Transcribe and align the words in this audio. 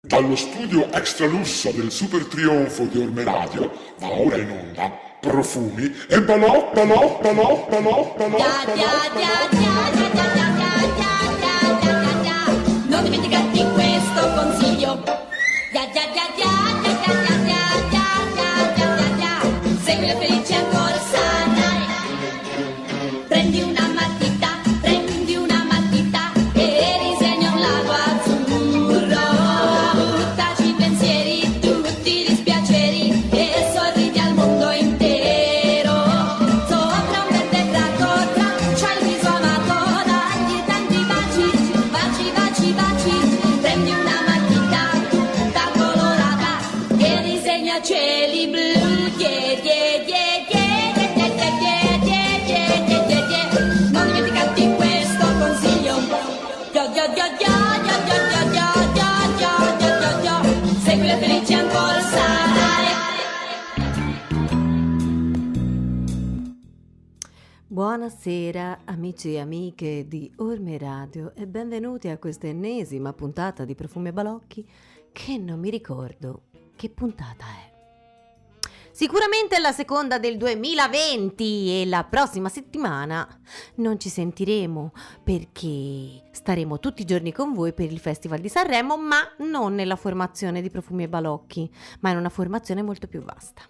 Dallo 0.00 0.36
studio 0.36 0.84
extra 0.92 1.26
extralusso 1.26 1.72
del 1.72 1.90
Super 1.90 2.24
Trionfo 2.26 2.84
di 2.84 3.00
Orme 3.00 3.24
Radio 3.24 3.68
va 3.98 4.08
ora 4.08 4.36
in 4.36 4.48
onda 4.48 4.96
profumi 5.20 5.92
e 6.08 6.22
balò, 6.22 6.70
balò, 6.72 7.18
balò, 7.20 7.66
balò, 7.68 8.14
balò, 8.16 8.38
balò, 8.38 8.38
balò. 8.38 8.76
Non 12.86 13.02
dimenticate 13.02 13.72
questo 13.72 14.34
consiglio. 14.36 15.17
Buonasera 67.88 68.80
amici 68.84 69.32
e 69.32 69.40
amiche 69.40 70.06
di 70.06 70.30
Orme 70.36 70.76
Radio 70.76 71.32
e 71.34 71.46
benvenuti 71.46 72.08
a 72.08 72.18
questa 72.18 72.46
ennesima 72.46 73.14
puntata 73.14 73.64
di 73.64 73.74
Profumi 73.74 74.08
e 74.08 74.12
Balocchi 74.12 74.68
che 75.10 75.38
non 75.38 75.58
mi 75.58 75.70
ricordo 75.70 76.42
che 76.76 76.90
puntata 76.90 77.46
è. 77.46 78.68
Sicuramente 78.90 79.56
è 79.56 79.58
la 79.58 79.72
seconda 79.72 80.18
del 80.18 80.36
2020 80.36 81.80
e 81.80 81.86
la 81.86 82.04
prossima 82.04 82.50
settimana 82.50 83.26
non 83.76 83.98
ci 83.98 84.10
sentiremo 84.10 84.92
perché 85.24 86.28
staremo 86.30 86.78
tutti 86.80 87.00
i 87.00 87.06
giorni 87.06 87.32
con 87.32 87.54
voi 87.54 87.72
per 87.72 87.90
il 87.90 88.00
Festival 88.00 88.40
di 88.40 88.50
Sanremo, 88.50 88.98
ma 88.98 89.20
non 89.38 89.74
nella 89.74 89.96
formazione 89.96 90.60
di 90.60 90.68
Profumi 90.68 91.04
e 91.04 91.08
Balocchi, 91.08 91.74
ma 92.00 92.10
in 92.10 92.18
una 92.18 92.28
formazione 92.28 92.82
molto 92.82 93.06
più 93.06 93.22
vasta. 93.22 93.62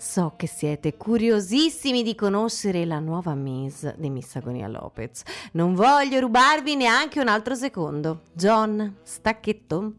So 0.00 0.32
che 0.34 0.46
siete 0.46 0.96
curiosissimi 0.96 2.02
di 2.02 2.14
conoscere 2.14 2.86
la 2.86 3.00
nuova 3.00 3.34
Miss 3.34 3.94
di 3.96 4.08
Miss 4.08 4.34
Agonia 4.34 4.66
Lopez. 4.66 5.20
Non 5.52 5.74
voglio 5.74 6.18
rubarvi 6.20 6.74
neanche 6.74 7.20
un 7.20 7.28
altro 7.28 7.54
secondo. 7.54 8.22
John, 8.32 8.96
stacchetto. 9.02 9.92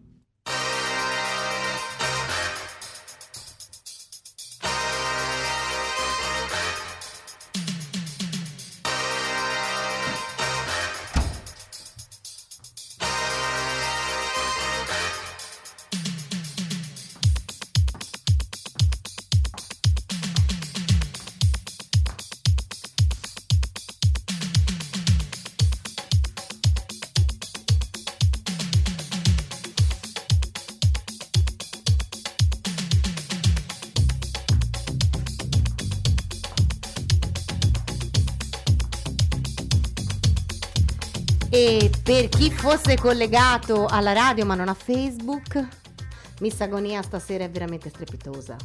Fosse 42.61 42.95
collegato 42.95 43.87
alla 43.87 44.13
radio 44.13 44.45
ma 44.45 44.53
non 44.53 44.67
a 44.67 44.75
Facebook, 44.75 45.67
Miss 46.41 46.59
Agonia 46.59 47.01
stasera 47.01 47.43
è 47.43 47.49
veramente 47.49 47.89
strepitosa. 47.89 48.55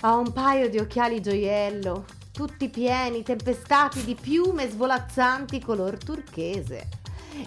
Ha 0.00 0.16
un 0.16 0.32
paio 0.32 0.68
di 0.68 0.78
occhiali 0.78 1.20
gioiello, 1.20 2.06
tutti 2.32 2.70
pieni, 2.70 3.22
tempestati 3.22 4.02
di 4.04 4.16
piume 4.16 4.68
svolazzanti 4.68 5.60
color 5.60 5.96
turchese. 5.96 6.88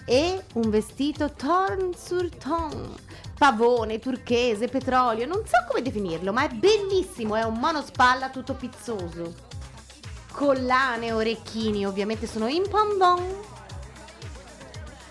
E 0.05 0.41
un 0.53 0.69
vestito 0.69 1.33
torn 1.33 1.93
sur 1.93 2.29
ton, 2.37 2.95
pavone, 3.37 3.99
turchese, 3.99 4.69
petrolio, 4.69 5.25
non 5.25 5.41
so 5.45 5.65
come 5.67 5.81
definirlo, 5.81 6.31
ma 6.31 6.47
è 6.47 6.49
bellissimo, 6.49 7.35
è 7.35 7.43
un 7.43 7.59
monospalla 7.59 8.29
tutto 8.29 8.53
pizzoso. 8.53 9.35
Collane 10.31 11.11
orecchini 11.11 11.85
ovviamente 11.85 12.25
sono 12.25 12.47
in 12.47 12.63
pompon. 12.69 13.59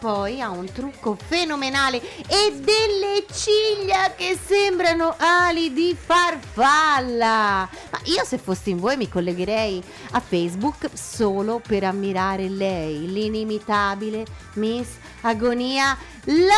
Poi 0.00 0.40
ha 0.40 0.48
un 0.48 0.64
trucco 0.72 1.14
fenomenale 1.14 2.00
e 2.26 2.54
delle 2.54 3.26
ciglia 3.30 4.14
che 4.16 4.38
sembrano 4.42 5.14
ali 5.18 5.74
di 5.74 5.94
farfalla. 5.94 7.68
Ma 7.90 8.00
io 8.04 8.24
se 8.24 8.38
fossi 8.38 8.70
in 8.70 8.78
voi 8.78 8.96
mi 8.96 9.10
collegherei 9.10 9.84
a 10.12 10.20
Facebook 10.20 10.88
solo 10.94 11.60
per 11.64 11.84
ammirare 11.84 12.48
lei, 12.48 13.12
l'inimitabile 13.12 14.24
Miss 14.54 14.88
Agonia 15.20 15.94
Lopez. 16.24 16.48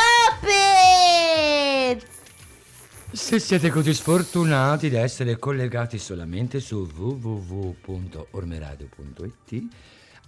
Se 3.11 3.41
siete 3.41 3.71
così 3.71 3.93
sfortunati 3.93 4.89
da 4.89 5.01
essere 5.01 5.37
collegati 5.41 5.99
solamente 5.99 6.61
su 6.61 6.89
www.ormeradio.it, 6.95 9.65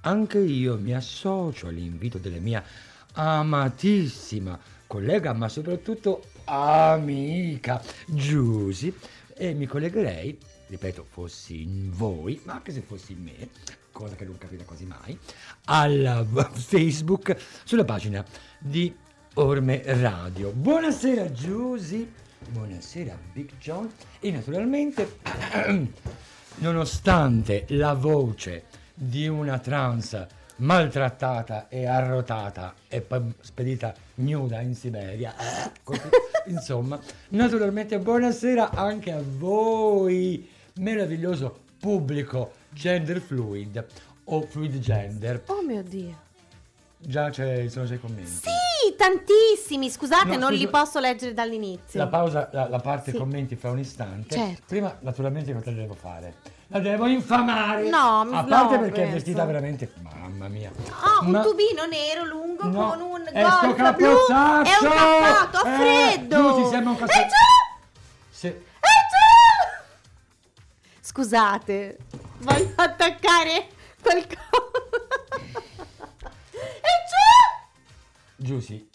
anche 0.01 0.41
io 0.41 0.77
mi 0.77 0.95
associo 0.95 1.69
all'invito 1.69 2.19
della 2.19 2.41
mia 2.41 2.61
amatissima 3.15 4.59
collega, 4.87 5.33
ma 5.33 5.49
soprattutto 5.49 6.25
amica 6.45 7.83
Giusy, 8.07 8.95
e 9.37 9.53
mi 9.55 9.67
collegherei, 9.67 10.39
ripeto, 10.69 11.05
fossi 11.09 11.63
in 11.63 11.91
voi, 11.93 12.41
ma 12.45 12.55
anche 12.55 12.73
se 12.73 12.81
fossi 12.81 13.13
in 13.13 13.23
me, 13.23 13.49
cosa 13.91 14.15
che 14.15 14.25
non 14.25 14.39
capite 14.39 14.65
quasi 14.65 14.85
mai, 14.85 15.19
alla 15.67 16.25
Facebook 16.55 17.37
sulla 17.65 17.85
pagina 17.85 18.25
di 18.59 18.95
Orme 19.35 19.83
Radio. 19.85 20.53
Buonasera 20.53 21.33
Giusy, 21.33 22.11
buonasera 22.51 23.19
Big 23.33 23.51
John. 23.59 23.91
E 24.21 24.31
naturalmente, 24.31 25.19
nonostante 26.59 27.65
la 27.71 27.95
voce 27.95 28.65
di 28.95 29.27
una 29.27 29.59
trans 29.59 30.27
maltrattata 30.57 31.69
e 31.69 31.87
arrotata 31.87 32.75
e 32.89 33.01
poi 33.01 33.33
spedita 33.41 33.95
nuda 34.17 34.61
in 34.61 34.75
Siberia, 34.75 35.35
eh, 35.37 35.71
insomma, 36.51 36.99
naturalmente 37.31 37.99
buonasera 37.99 38.71
anche 38.71 39.13
a 39.13 39.21
voi, 39.23 40.49
meraviglioso 40.75 41.61
pubblico 41.79 42.53
gender 42.71 43.21
fluid 43.21 43.85
o 44.25 44.43
fluid 44.43 44.79
gender. 44.79 45.43
Oh 45.47 45.63
mio 45.63 45.83
Dio. 45.83 46.23
Già 46.97 47.29
c'è, 47.29 47.69
sono 47.69 47.85
già 47.85 47.95
i 47.95 48.01
commenti. 48.01 48.31
Sì, 48.31 48.95
tantissimi. 48.97 49.91
Scusate, 49.91 50.25
No, 50.29 50.37
non 50.39 50.51
scusa- 50.53 50.65
li 50.65 50.69
posso 50.69 51.01
leggere 51.01 51.35
dall'inizio. 51.35 51.99
La 52.01 52.07
pausa, 52.07 52.49
la, 52.53 52.67
la 52.67 52.79
parte 52.79 53.11
Sì. 53.11 53.19
commenti 53.19 53.57
fra 53.57 53.71
un 53.71 53.79
istante. 53.79 54.35
Certo. 54.35 54.63
Prima, 54.67 54.97
naturalmente, 55.01 55.53
cosa 55.53 55.71
devo 55.73 55.93
fare? 55.93 56.35
La 56.75 56.81
devo 56.81 57.07
infamare. 57.07 57.89
No, 57.89 58.25
mi 58.25 58.37
A 58.37 58.43
parte 58.43 58.75
no, 58.75 58.81
perché 58.81 58.97
è 58.97 59.03
penso. 59.03 59.13
vestita 59.15 59.45
veramente. 59.45 59.93
Mamma 60.03 60.49
mia. 60.49 60.73
Ah, 61.03 61.21
un 61.23 61.31
Ma- 61.31 61.41
tubino 61.43 61.87
nero 61.87 62.25
lungo 62.25 62.65
No, 62.65 62.89
con 62.89 63.01
un 63.01 63.23
è 63.33 63.45
sto 63.49 63.75
golf 63.75 63.95
blu. 63.95 64.07
È 64.07 64.11
un 64.11 64.17
cappotto, 64.17 64.33
ha 64.33 65.73
Eh, 65.73 65.77
freddo. 65.79 66.37
tu 66.37 66.63
ti 66.65 66.69
sembra 66.71 66.91
un 66.91 66.97
E 66.97 66.99
cappotto- 66.99 67.29
giù! 67.29 67.87
Se- 68.31 68.49
E 68.49 68.91
giù! 69.13 69.85
Scusate, 71.01 71.99
voglio 72.39 72.73
attaccare 72.75 73.67
qualcosa. 74.03 74.41
E 76.51 76.89
giù! 77.09 78.45
Giusy, 78.45 78.91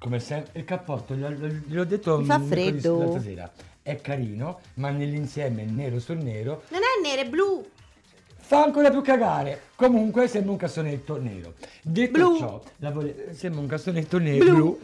come 0.00 0.18
sempre, 0.18 0.58
il 0.58 0.64
cappotto, 0.64 1.14
gliel'ho 1.14 1.84
detto 1.84 2.18
Mi 2.18 2.24
fa 2.24 2.40
freddo. 2.40 2.98
l'altra 2.98 3.20
sera. 3.20 3.48
È 3.82 4.00
carino, 4.00 4.60
ma 4.74 4.90
nell'insieme 4.90 5.64
nero 5.64 5.98
sul 5.98 6.18
nero 6.18 6.62
Non 6.68 6.80
è 6.82 7.02
nero, 7.08 7.22
è 7.22 7.28
blu. 7.28 7.68
fa 8.36 8.62
ancora 8.62 8.90
più 8.90 9.00
cagare. 9.02 9.62
Comunque 9.74 10.28
sembra 10.28 10.52
un 10.52 10.56
cassonetto 10.56 11.20
nero. 11.20 11.54
Detto 11.82 12.12
Blu. 12.12 12.38
ciò, 12.38 12.62
vole- 12.92 13.34
sembra 13.34 13.60
un 13.60 13.66
cassonetto 13.66 14.18
nero 14.18 14.44
Blu. 14.44 14.54
blu. 14.54 14.80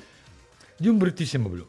di 0.76 0.88
un 0.88 0.96
bruttissimo 0.98 1.48
blu 1.48 1.64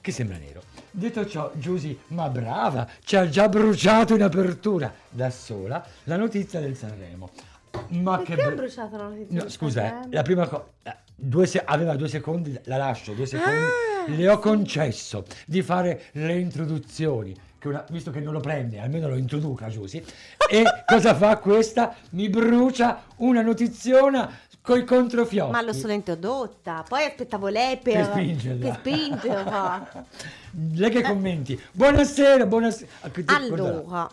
che 0.00 0.12
sembra 0.12 0.38
nero. 0.38 0.62
Detto 0.90 1.26
ciò, 1.26 1.50
Giusy, 1.54 1.98
ma 2.08 2.28
brava, 2.30 2.88
ci 3.04 3.16
ha 3.16 3.28
già 3.28 3.48
bruciato 3.50 4.14
in 4.14 4.22
apertura 4.22 4.92
da 5.10 5.28
sola 5.30 5.84
la 6.04 6.16
notizia 6.16 6.58
del 6.60 6.74
Sanremo. 6.76 7.30
Ma 7.88 8.18
che 8.22 8.34
Perché 8.34 8.42
ha 8.42 8.48
be- 8.48 8.54
bruciato 8.54 8.96
la 8.96 9.08
notizia 9.08 9.42
No, 9.42 9.48
scusa, 9.50 10.02
eh, 10.04 10.06
la 10.10 10.22
prima 10.22 10.46
cosa. 10.48 10.66
Aveva 11.64 11.94
due 11.96 12.08
secondi, 12.08 12.58
la 12.64 12.76
lascio, 12.76 13.12
due 13.12 13.26
secondi. 13.26 13.58
Ah, 14.08 14.10
le 14.10 14.28
ho 14.28 14.38
concesso 14.38 15.24
di 15.46 15.62
fare 15.62 16.02
le 16.12 16.38
introduzioni. 16.38 17.34
che 17.62 17.68
una- 17.68 17.84
visto 17.90 18.10
che 18.10 18.18
non 18.18 18.32
lo 18.32 18.40
prende, 18.40 18.80
almeno 18.80 19.06
lo 19.08 19.14
introduca 19.14 19.68
Giusy. 19.68 20.02
E 20.50 20.64
cosa 20.84 21.14
fa 21.14 21.36
questa? 21.36 21.94
Mi 22.10 22.28
brucia 22.28 23.04
una 23.18 23.40
notiziona 23.40 24.28
coi 24.62 24.84
controfiocchi. 24.84 25.50
Ma 25.50 25.60
l'ho 25.60 25.72
solo 25.72 25.92
introdotta, 25.92 26.84
poi 26.88 27.04
aspettavo 27.04 27.48
lei 27.48 27.76
per, 27.78 27.94
Per 27.94 28.04
spingerla. 28.04 28.64
per 28.70 28.78
spingerla. 28.78 30.04
Lei 30.74 30.90
che 30.90 31.02
commenti? 31.02 31.60
Buonasera, 31.72 32.44
buonasera. 32.46 32.90
Ah. 33.00 33.34
Allora, 33.34 34.08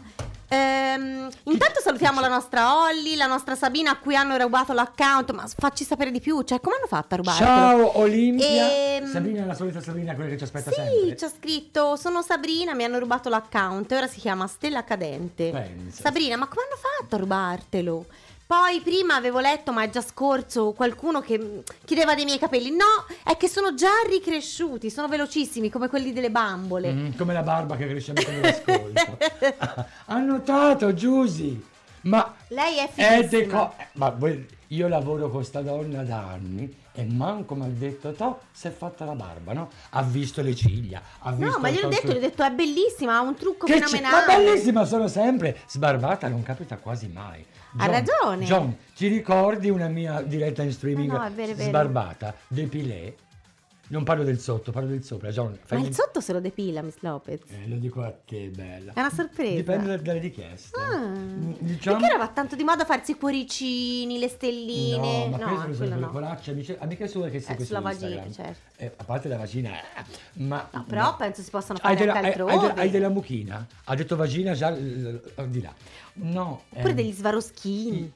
ehm, 0.48 1.30
intanto 1.44 1.82
salutiamo 1.82 2.20
la 2.22 2.30
nostra 2.30 2.82
Olly, 2.84 3.16
la 3.16 3.28
nostra 3.28 3.56
Sabina 3.56 3.92
a 3.92 3.98
cui 3.98 4.16
hanno 4.16 4.38
rubato 4.38 4.72
l'account, 4.74 5.32
ma 5.34 5.46
facci 5.56 5.84
sapere 5.84 6.12
di 6.12 6.22
più, 6.22 6.42
cioè 6.44 6.62
come 6.62 6.78
hanno 6.78 6.88
fatto 6.88 7.14
a 7.16 7.18
rubarlo? 7.18 7.46
Ciao 7.46 8.00
Olimpia. 8.00 8.96
Ehm, 8.96 9.12
Sabina 9.12 9.44
è 9.44 9.46
la 9.46 9.54
solita 9.54 9.82
Sabina, 9.82 10.16
quella 10.16 10.30
che 10.30 10.38
ci 10.38 10.46
aspetta 10.46 10.72
Sì, 10.72 10.82
sempre. 10.82 11.16
c'è 11.16 11.30
scritto, 11.30 11.96
sono 11.98 12.22
Sabrina, 12.22 12.74
mi 12.74 12.86
hanno 12.86 13.00
rubato 13.00 13.28
l'account, 13.30 13.92
ora 13.92 14.08
si 14.08 14.20
chiama 14.20 14.48
Stella 14.48 14.84
Cadente. 14.86 15.52
Pensa. 15.52 16.02
Sabrina, 16.04 16.38
ma 16.38 16.48
come 16.48 16.62
hanno 16.64 16.80
fatto 16.80 17.16
a 17.16 17.20
rubartelo? 17.20 18.06
Poi 18.50 18.82
prima 18.82 19.14
avevo 19.14 19.40
letto, 19.40 19.72
ma 19.72 19.84
è 19.84 19.92
già 19.92 20.02
scorso, 20.02 20.72
qualcuno 20.72 21.22
che 21.22 21.38
mm, 21.38 21.60
chiedeva 21.86 22.16
dei 22.16 22.26
miei 22.26 22.40
capelli. 22.40 22.72
No, 22.72 23.06
è 23.24 23.38
che 23.38 23.48
sono 23.48 23.76
già 23.76 23.92
ricresciuti, 24.08 24.90
sono 24.90 25.08
velocissimi 25.08 25.70
come 25.70 25.88
quelli 25.88 26.12
delle 26.12 26.32
bambole. 26.32 26.92
Mm, 26.92 27.12
come 27.16 27.34
la 27.34 27.44
barba 27.44 27.76
che 27.76 27.88
cresce 27.88 28.10
anche 28.10 28.32
nell'ascolto. 28.32 29.18
ha 30.06 30.18
notato 30.18 30.96
Giusy. 30.96 31.64
Ma 32.02 32.34
Lei 32.50 32.78
è 32.78 32.90
fighissima. 32.90 33.74
ma 33.94 34.16
io 34.68 34.88
lavoro 34.88 35.30
con 35.30 35.44
sta 35.44 35.62
donna 35.62 36.04
da 36.04 36.28
anni 36.30 36.72
e 36.94 37.04
manco 37.06 37.56
mi 37.56 37.66
ha 37.66 37.70
detto 37.70 38.12
to 38.12 38.40
si 38.52 38.68
è 38.68 38.72
fatta 38.72 39.06
la 39.06 39.16
barba, 39.16 39.54
no? 39.54 39.70
Ha 39.92 40.04
visto 40.04 40.42
le 40.42 40.54
ciglia, 40.56 41.02
ha 41.20 41.32
visto 41.32 41.54
No, 41.56 41.60
ma 41.60 41.70
gliel'ho 41.70 41.88
detto, 41.88 42.12
gli 42.12 42.18
ho 42.18 42.20
detto 42.20 42.44
è 42.44 42.52
bellissima, 42.52 43.16
ha 43.16 43.22
un 43.22 43.36
trucco 43.36 43.66
Che 43.66 43.80
fenomenale. 43.80 44.26
ma 44.28 44.36
bellissima, 44.36 44.86
sono 44.86 45.08
sempre 45.08 45.58
sbarbata, 45.68 46.28
non 46.28 46.44
capita 46.44 46.78
quasi 46.78 47.08
mai. 47.08 47.44
Ha 47.78 47.86
ragione. 47.88 48.46
John, 48.46 48.76
ti 48.96 49.08
ricordi 49.08 49.70
una 49.70 49.88
mia 49.88 50.22
diretta 50.22 50.62
in 50.64 50.72
streaming 50.72 51.12
Eh 51.14 51.18
no, 51.18 51.24
è 51.26 51.32
vero, 51.32 51.52
è 51.52 51.56
vero. 51.56 51.70
sbarbata, 51.70 52.36
depilé? 52.48 53.16
Non 53.92 54.04
parlo 54.04 54.24
del 54.24 54.40
sotto, 54.40 54.72
parlo 54.72 54.90
del 54.90 55.04
sopra. 55.04 55.32
John, 55.32 55.58
Ma 55.70 55.80
il 55.80 55.92
sotto 55.96 56.22
se 56.22 56.32
lo 56.32 56.40
depila, 56.40 56.84
Miss 56.84 56.98
Lopez. 57.00 57.42
eh, 57.48 57.68
lo 57.68 57.78
dico 57.78 58.04
a 58.04 58.12
te, 58.12 58.50
bella. 58.50 58.94
È 58.94 59.00
una 59.00 59.10
sorpresa. 59.10 59.56
Dipende 59.56 59.88
da- 59.88 59.98
dalle 59.98 60.20
richieste. 60.20 60.80
Ah, 60.80 61.08
Diciamo... 61.58 62.00
Perché 62.00 62.18
va 62.18 62.28
tanto 62.28 62.56
di 62.56 62.64
moda 62.64 62.86
farsi 62.86 63.12
i 63.12 63.16
cuoricini, 63.18 64.20
le 64.20 64.28
stelline? 64.28 65.28
No, 65.28 65.30
ma 65.30 65.38
questo 65.38 65.56
quello 65.56 65.74
sono 65.74 65.96
le 65.96 66.02
no. 66.02 66.10
colacce, 66.12 66.52
amiche, 66.52 66.78
amiche 66.80 67.08
sue 67.08 67.32
che 67.32 67.40
seguo 67.42 67.64
Eh, 67.64 67.66
sulla 67.66 67.80
su 67.80 67.84
vagina, 67.86 68.32
certo. 68.32 68.60
Eh, 68.78 68.94
a 68.96 69.04
parte 69.04 69.28
la 69.28 69.38
vagina, 69.38 69.72
eh, 69.72 70.04
ma... 70.34 70.70
No, 70.72 70.84
però 70.88 71.16
penso 71.16 71.42
si 71.42 71.50
possano 71.50 71.80
Hai 71.82 71.96
fare 71.96 72.06
della, 72.06 72.14
anche 72.14 72.28
hai- 72.28 72.34
hai 72.36 72.42
altrove. 72.52 72.74
de- 72.76 72.82
hai 72.82 72.90
della 72.92 73.10
mucchina? 73.10 73.68
Ha 73.86 73.96
detto 73.96 74.16
vagina 74.16 74.54
già 74.54 74.70
l- 74.70 75.20
di 75.48 75.62
là. 75.62 75.74
No. 76.14 76.62
Oppure 76.70 76.90
ehm, 76.90 76.96
degli 76.96 77.12
svaroschini. 77.12 78.12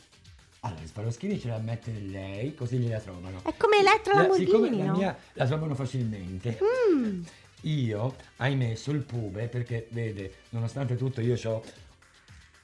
Allora, 0.65 0.81
i 0.81 0.88
Swarovski 0.88 1.39
ce 1.42 1.48
la 1.50 1.57
mette 1.57 1.92
lei, 1.92 2.56
così 2.56 2.77
gliela 2.77 3.00
trovano. 3.00 3.42
È 3.44 3.54
come 3.57 3.80
Elettra 3.80 4.25
La- 4.27 4.33
siccome 4.33 4.69
la 4.77 4.92
mia 4.94 5.18
la 5.33 5.45
trovano 5.45 5.75
facilmente. 5.75 6.57
Mm. 6.95 7.21
Io, 7.63 8.15
ahimè, 8.38 8.75
sul 8.75 9.00
pube, 9.00 9.48
perché 9.48 9.88
vede, 9.92 10.33
nonostante 10.50 10.95
tutto 10.95 11.19
io 11.19 11.38
ho 11.50 11.63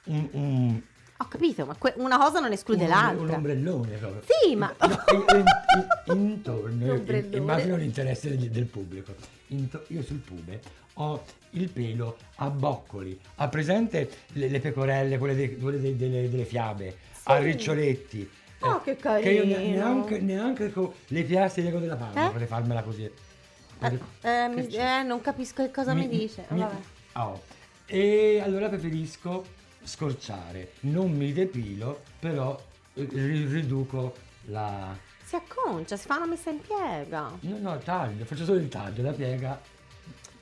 un, 0.04 0.28
un, 0.32 0.80
Ho 1.18 1.28
capito, 1.28 1.66
ma 1.66 1.76
que- 1.78 1.92
una 1.96 2.16
cosa 2.16 2.40
non 2.40 2.52
esclude 2.52 2.84
un, 2.84 2.88
l'altra. 2.88 3.22
un 3.22 3.30
ombrellone 3.30 3.96
proprio. 3.98 4.22
Sì, 4.26 4.56
ma- 4.56 4.74
No, 4.78 4.86
in- 5.12 5.24
in- 5.36 6.14
in- 6.16 6.20
intorno, 6.30 6.86
L'ombrellone. 6.86 7.36
immagino 7.36 7.76
l'interesse 7.76 8.34
del, 8.34 8.48
del 8.50 8.64
pubblico. 8.64 9.14
Into- 9.48 9.84
io 9.88 10.02
sul 10.02 10.18
pube 10.20 10.60
ho 10.94 11.22
il 11.50 11.68
pelo 11.68 12.16
a 12.36 12.48
boccoli. 12.48 13.18
Ha 13.36 13.48
presente 13.48 14.08
le, 14.32 14.48
le 14.48 14.60
pecorelle, 14.60 15.18
quelle, 15.18 15.34
dei- 15.34 15.58
quelle 15.58 15.80
dei- 15.80 15.96
delle, 15.96 16.30
delle 16.30 16.44
fiabe, 16.44 16.96
a 17.30 17.38
riccioletti. 17.38 18.20
eh, 18.22 18.38
Oh, 18.66 18.80
che 18.82 18.94
Che 18.96 19.08
io 19.30 19.44
ne- 19.46 19.54
carino. 19.54 19.76
neanche, 19.76 20.18
neanche 20.20 20.70
con 20.72 20.92
le 21.08 21.22
piastre 21.24 21.62
di 21.62 21.70
della 21.70 21.96
palma 21.96 22.24
Eh? 22.26 22.28
potrei 22.28 22.46
farmela 22.46 22.82
così. 22.82 23.04
Eh, 23.04 23.98
eh, 24.20 24.48
mi- 24.48 24.66
Che 24.66 24.98
eh, 24.98 25.02
non 25.02 25.20
capisco 25.22 25.62
che 25.62 25.70
cosa 25.70 25.94
mi, 25.94 26.06
dice. 26.08 26.44
mi- 26.48 26.58
Vabbè. 26.60 26.74
oh. 27.14 27.40
E 27.86 28.40
allora 28.44 28.68
preferisco 28.68 29.44
scorciare. 29.82 30.72
Non 30.80 31.10
mi 31.10 31.32
depilo, 31.32 32.02
però 32.18 32.58
eh, 32.94 33.08
ri- 33.10 33.46
riduco 33.46 34.14
la... 34.46 34.94
Si 35.24 35.36
acconcia, 35.36 35.96
si 35.96 36.06
fa 36.06 36.16
una 36.16 36.26
messa 36.26 36.50
in 36.50 36.60
piega. 36.60 37.32
No, 37.40 37.58
no, 37.58 37.78
taglio, 37.78 38.24
faccio 38.26 38.44
solo 38.44 38.58
il 38.58 38.68
taglio, 38.68 39.02
la 39.02 39.12
piega. 39.12 39.58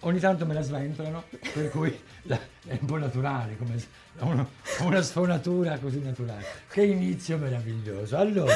Ogni 0.01 0.21
tanto 0.21 0.47
me 0.47 0.55
la 0.55 0.63
sventolano, 0.63 1.25
per 1.53 1.71
cui 1.71 1.97
la- 2.23 2.39
è 2.67 2.79
un 2.81 2.87
po' 2.87 2.99
naturale, 2.99 3.57
come 3.57 3.75
ho 4.21 4.47
una 4.87 5.03
sfonatura 5.03 5.79
così 5.79 6.01
naturale. 6.01 6.45
Che 6.69 6.83
inizio 6.85 7.37
meraviglioso. 7.37 8.17
Allora, 8.17 8.55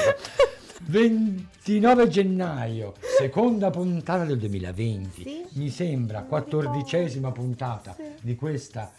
29 0.85 2.09
gennaio, 2.09 2.95
seconda 3.19 3.71
puntata 3.71 4.25
del 4.25 4.39
2020. 4.39 5.23
Sì. 5.23 5.45
Mi 5.59 5.69
sembra 5.71 6.23
quattordicesima 6.23 7.33
puntata 7.33 7.95
Sì. 7.97 8.03
di 8.21 8.35
questa 8.37 8.91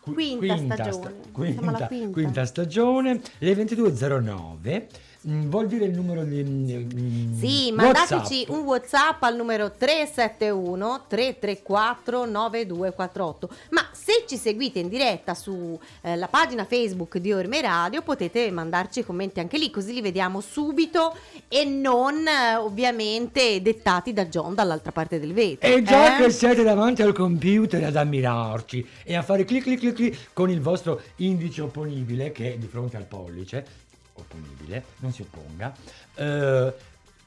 qu- 0.00 0.14
Quinta 0.14 0.56
sta- 0.56 0.92
stagione. 0.92 1.14
Quinta, 1.32 1.86
quinta. 1.88 2.10
quinta 2.12 2.44
stagione, 2.46 3.20
le 3.38 3.54
22.09. 3.54 4.86
mm, 5.28 5.48
Vuol 5.50 5.66
dire 5.66 5.84
il 5.84 5.94
numero 5.94 6.24
di 6.24 6.42
mm, 6.42 7.38
Sì, 7.38 7.72
WhatsApp. 7.74 8.10
mandateci 8.10 8.46
un 8.48 8.60
WhatsApp 8.60 9.22
al 9.22 9.36
numero 9.36 9.70
371 9.72 11.04
334 11.08 12.24
9248. 12.26 13.48
Ma 13.70 13.86
se 13.92 14.24
ci 14.26 14.36
seguite 14.36 14.78
in 14.78 14.88
diretta 14.88 15.34
sulla 15.34 16.28
pagina 16.30 16.64
Facebook 16.64 17.18
di 17.18 17.32
Orme 17.32 17.60
Radio, 17.60 18.02
potete 18.02 18.50
mandarci 18.50 19.04
commenti 19.04 19.40
anche 19.40 19.58
lì, 19.58 19.70
così 19.70 19.94
li 19.94 20.00
vediamo 20.00 20.40
subito 20.40 21.16
e 21.48 21.64
non 21.64 22.26
eh, 22.26 22.56
ovviamente 22.56 23.62
dettati 23.62 24.12
da 24.12 24.26
John 24.26 24.54
dall'altra 24.54 24.92
parte 24.92 25.18
del 25.18 25.32
vetro. 25.32 25.68
E 25.68 25.82
già 25.82 26.16
eh? 26.16 26.22
che 26.22 26.30
siete 26.30 26.62
davanti 26.62 27.02
al 27.02 27.12
computer 27.12 27.82
ad 27.84 27.96
ammirarci 27.96 28.86
e 29.04 29.16
a 29.16 29.22
fare 29.22 29.44
clic 29.44 29.62
clic 29.62 29.78
clic 29.78 29.94
clic 29.94 30.18
con 30.32 30.50
il 30.50 30.60
vostro 30.60 31.00
indice 31.16 31.62
opponibile 31.62 32.32
che 32.32 32.54
è 32.54 32.56
di 32.56 32.66
fronte 32.66 32.96
al 32.96 33.06
pollice, 33.06 33.66
opponibile, 34.14 34.84
non 34.98 35.12
si 35.12 35.22
opponga, 35.22 35.74
eh, 36.14 36.74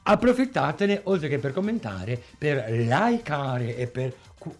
approfittatene 0.02 1.00
oltre 1.04 1.28
che 1.28 1.38
per 1.38 1.52
commentare, 1.52 2.20
per 2.38 2.64
likeare 2.70 3.76
e 3.76 3.86
per 3.86 4.14
cu- 4.38 4.56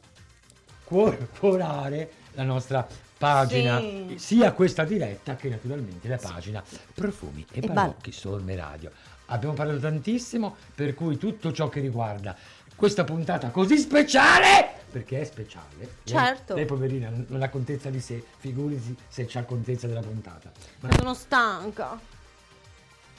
cuor- 0.84 1.28
cuorare 1.38 2.10
la 2.34 2.42
nostra 2.44 2.86
pagina, 3.16 3.78
Sì. 3.80 4.14
sia 4.16 4.52
questa 4.52 4.84
diretta 4.84 5.34
che 5.36 5.48
naturalmente 5.48 6.06
la 6.08 6.18
pagina 6.18 6.62
Profumi 6.94 7.44
e, 7.52 7.58
E 7.64 7.66
Balocchi 7.66 8.12
su 8.12 8.28
Orme 8.28 8.54
Radio. 8.54 8.92
Abbiamo 9.26 9.54
parlato 9.54 9.80
tantissimo, 9.80 10.56
per 10.74 10.94
cui 10.94 11.16
tutto 11.18 11.52
ciò 11.52 11.68
che 11.68 11.80
riguarda 11.80 12.36
questa 12.76 13.02
puntata 13.04 13.48
così 13.50 13.76
speciale, 13.76 14.70
perché 14.90 15.20
è 15.20 15.24
speciale. 15.24 15.66
lei- 15.78 15.88
Certo. 16.04 16.54
Lei, 16.54 16.64
poverina 16.64 17.10
non 17.26 17.42
ha 17.42 17.48
contezza 17.48 17.90
di 17.90 18.00
sé, 18.00 18.22
figurisi 18.38 18.94
se 19.08 19.26
c'ha 19.26 19.42
contezza 19.42 19.86
della 19.88 20.00
puntata. 20.00 20.50
Ma 20.80 20.90
Sono 20.92 21.12
stanca. 21.14 21.98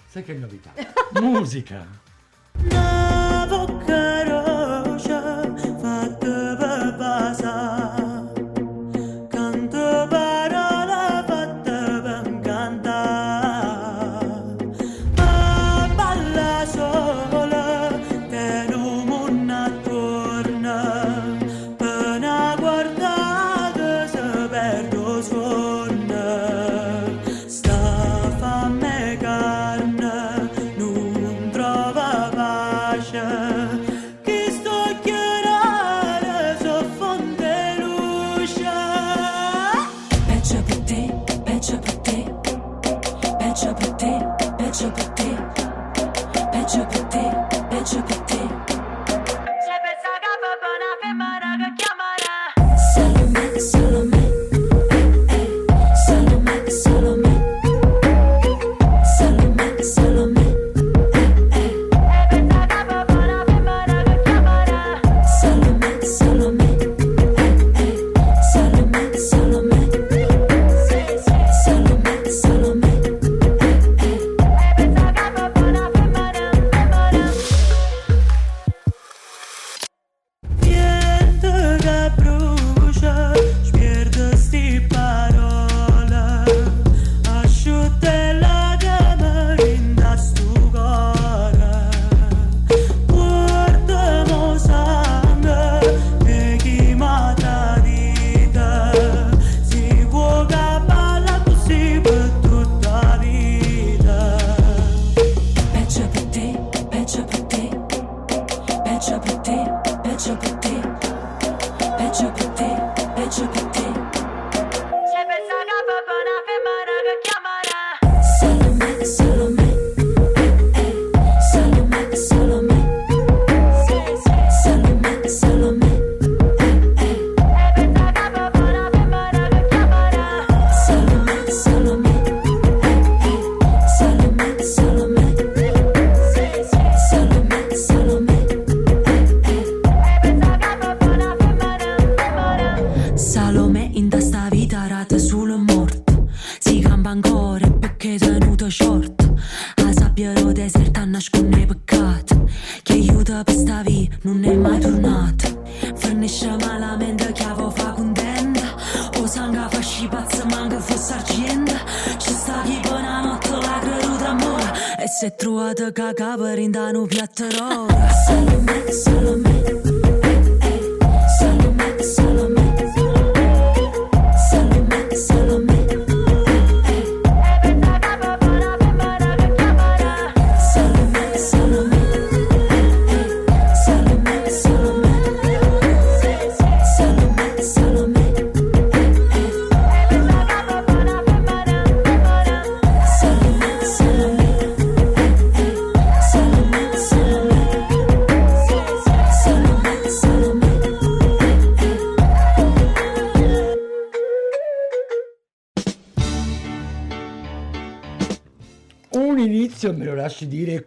Sai 0.09 0.23
che 0.23 0.33
novità? 0.33 0.73
Musica. 1.21 1.85
Una 2.71 3.45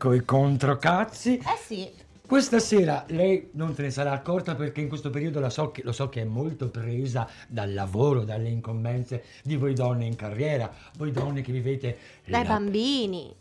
coi 0.03 0.25
controcazzi. 0.25 1.37
Eh 1.37 1.59
sì. 1.65 1.89
Questa 2.27 2.59
sera 2.59 3.05
lei 3.11 3.51
non 3.53 3.73
se 3.73 3.83
ne 3.83 3.91
sarà 3.93 4.11
accorta 4.11 4.57
perché 4.57 4.81
in 4.81 4.89
questo 4.89 5.11
periodo 5.11 5.39
la 5.39 5.49
so 5.49 5.71
che, 5.71 5.83
lo 5.85 5.93
so 5.93 6.09
che 6.09 6.23
è 6.23 6.25
molto 6.25 6.71
presa 6.71 7.29
dal 7.47 7.73
lavoro, 7.73 8.25
dalle 8.25 8.49
incombenze 8.49 9.23
di 9.45 9.55
voi 9.55 9.75
donne 9.75 10.07
in 10.07 10.17
carriera, 10.17 10.73
voi 10.97 11.13
donne 11.13 11.41
che 11.43 11.53
vivete 11.53 11.99
Dai 12.25 12.43
la, 12.43 12.49
bambini. 12.49 13.33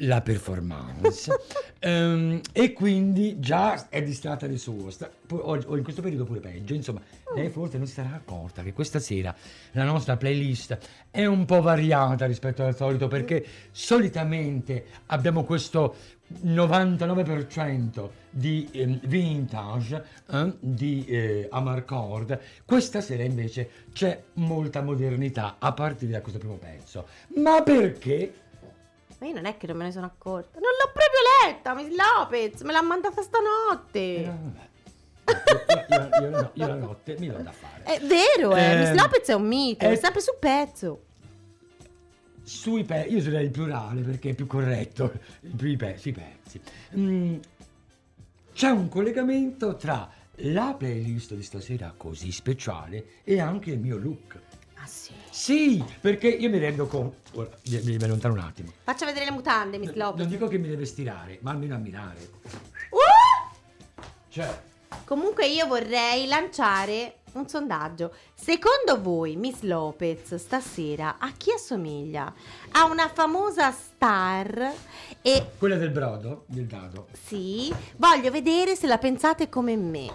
La 0.00 0.20
performance. 0.20 1.30
Ehm, 1.82 2.42
e 2.52 2.74
quindi 2.74 3.40
già 3.40 3.88
è 3.88 4.02
distratta 4.02 4.46
di 4.46 4.58
suo. 4.58 4.90
O, 5.30 5.76
in 5.76 5.82
questo 5.82 6.02
periodo 6.02 6.26
pure 6.26 6.40
peggio. 6.40 6.74
Insomma, 6.74 7.00
lei 7.34 7.48
forse 7.48 7.78
non 7.78 7.86
si 7.86 7.94
sarà 7.94 8.14
accorta 8.14 8.62
che 8.62 8.74
questa 8.74 8.98
sera 8.98 9.34
la 9.72 9.84
nostra 9.84 10.16
playlist 10.16 10.76
è 11.10 11.24
un 11.24 11.44
po' 11.44 11.62
variata 11.62 12.26
rispetto 12.26 12.64
al 12.64 12.76
solito 12.76 13.08
perché 13.08 13.44
solitamente 13.70 14.84
abbiamo 15.06 15.44
questo 15.44 15.94
99% 16.44 18.08
di 18.30 18.68
ehm, 18.72 19.00
vintage 19.04 20.04
eh, 20.30 20.52
di 20.60 21.04
eh, 21.06 21.48
Amarcord 21.50 22.38
questa 22.64 23.00
sera 23.00 23.22
invece 23.22 23.70
c'è 23.92 24.22
molta 24.34 24.82
modernità 24.82 25.56
a 25.58 25.72
partire 25.72 26.12
da 26.12 26.20
questo 26.20 26.38
primo 26.38 26.56
pezzo 26.56 27.06
ma 27.36 27.62
perché? 27.62 28.32
Ma 29.20 29.26
io 29.26 29.34
non 29.34 29.44
è 29.44 29.56
che 29.58 29.66
non 29.66 29.76
me 29.76 29.84
ne 29.84 29.92
sono 29.92 30.06
accorta. 30.06 30.58
Non 30.58 30.70
l'ho 30.70 30.90
proprio 30.92 31.20
letta, 31.52 31.74
Miss 31.74 31.94
Lopez. 31.94 32.62
Me 32.62 32.72
l'ha 32.72 32.82
mandata 32.82 33.20
stanotte. 33.22 33.98
Eh, 34.16 34.24
vabbè. 34.24 34.68
Io, 35.90 35.96
io- 35.98 36.20
io 36.24 36.30
no- 36.30 36.50
io 36.54 36.66
la 36.66 36.74
notte 36.74 37.16
mi 37.18 37.28
do 37.28 37.36
da 37.38 37.52
fare. 37.52 37.82
È 37.84 38.00
vero, 38.00 38.56
eh. 38.56 38.62
Eh, 38.72 38.76
Miss 38.78 38.94
Lopez 39.00 39.28
è 39.28 39.34
un 39.34 39.46
mito. 39.46 39.84
eh, 39.84 39.92
È 39.92 39.96
sempre 39.96 40.20
sul 40.20 40.36
pezzo. 40.40 41.04
Sui 42.42 42.82
pezzi, 42.84 43.12
io 43.12 43.18
userei 43.18 43.44
il 43.44 43.50
plurale 43.50 44.00
perché 44.00 44.30
è 44.30 44.34
più 44.34 44.46
corretto, 44.46 45.12
sui, 45.56 45.76
pe- 45.76 45.96
sui 45.98 46.12
pezzi. 46.12 46.60
Mm, 46.96 47.36
c'è 48.52 48.70
un 48.70 48.88
collegamento 48.88 49.76
tra 49.76 50.10
la 50.44 50.74
playlist 50.76 51.34
di 51.34 51.42
stasera 51.42 51.92
così 51.96 52.32
speciale 52.32 53.04
e 53.22 53.38
anche 53.38 53.70
il 53.70 53.78
mio 53.78 53.96
look. 53.98 54.38
Ah 54.82 54.86
sì. 54.86 55.12
Sì, 55.30 55.84
perché 56.00 56.28
io 56.28 56.48
mi 56.48 56.58
rendo 56.58 56.86
conto. 56.86 57.16
Ora, 57.38 57.50
mi, 57.66 57.96
mi 57.96 58.02
allontano 58.02 58.34
un 58.34 58.40
attimo. 58.40 58.72
Faccia 58.82 59.04
vedere 59.04 59.26
le 59.26 59.30
mutande, 59.30 59.78
Miss 59.78 59.92
Lopez. 59.94 60.20
Non 60.20 60.28
dico 60.28 60.48
che 60.48 60.58
mi 60.58 60.68
deve 60.68 60.86
stirare, 60.86 61.38
ma 61.42 61.50
almeno 61.50 61.74
ammirare. 61.74 62.30
Uh! 62.90 63.98
Cioè, 64.28 64.62
Comunque 65.10 65.48
io 65.48 65.66
vorrei 65.66 66.28
lanciare 66.28 67.22
un 67.32 67.48
sondaggio. 67.48 68.14
Secondo 68.32 69.02
voi 69.02 69.34
Miss 69.34 69.62
Lopez 69.62 70.36
stasera 70.36 71.16
a 71.18 71.32
chi 71.36 71.50
assomiglia? 71.50 72.32
A 72.70 72.84
una 72.84 73.08
famosa 73.08 73.72
star 73.72 74.72
e 75.20 75.46
quella 75.58 75.74
del 75.78 75.90
brodo, 75.90 76.44
del 76.46 76.66
dado. 76.66 77.08
sì, 77.10 77.74
voglio 77.96 78.30
vedere 78.30 78.76
se 78.76 78.86
la 78.86 78.98
pensate 78.98 79.48
come 79.48 79.74
me. 79.76 80.12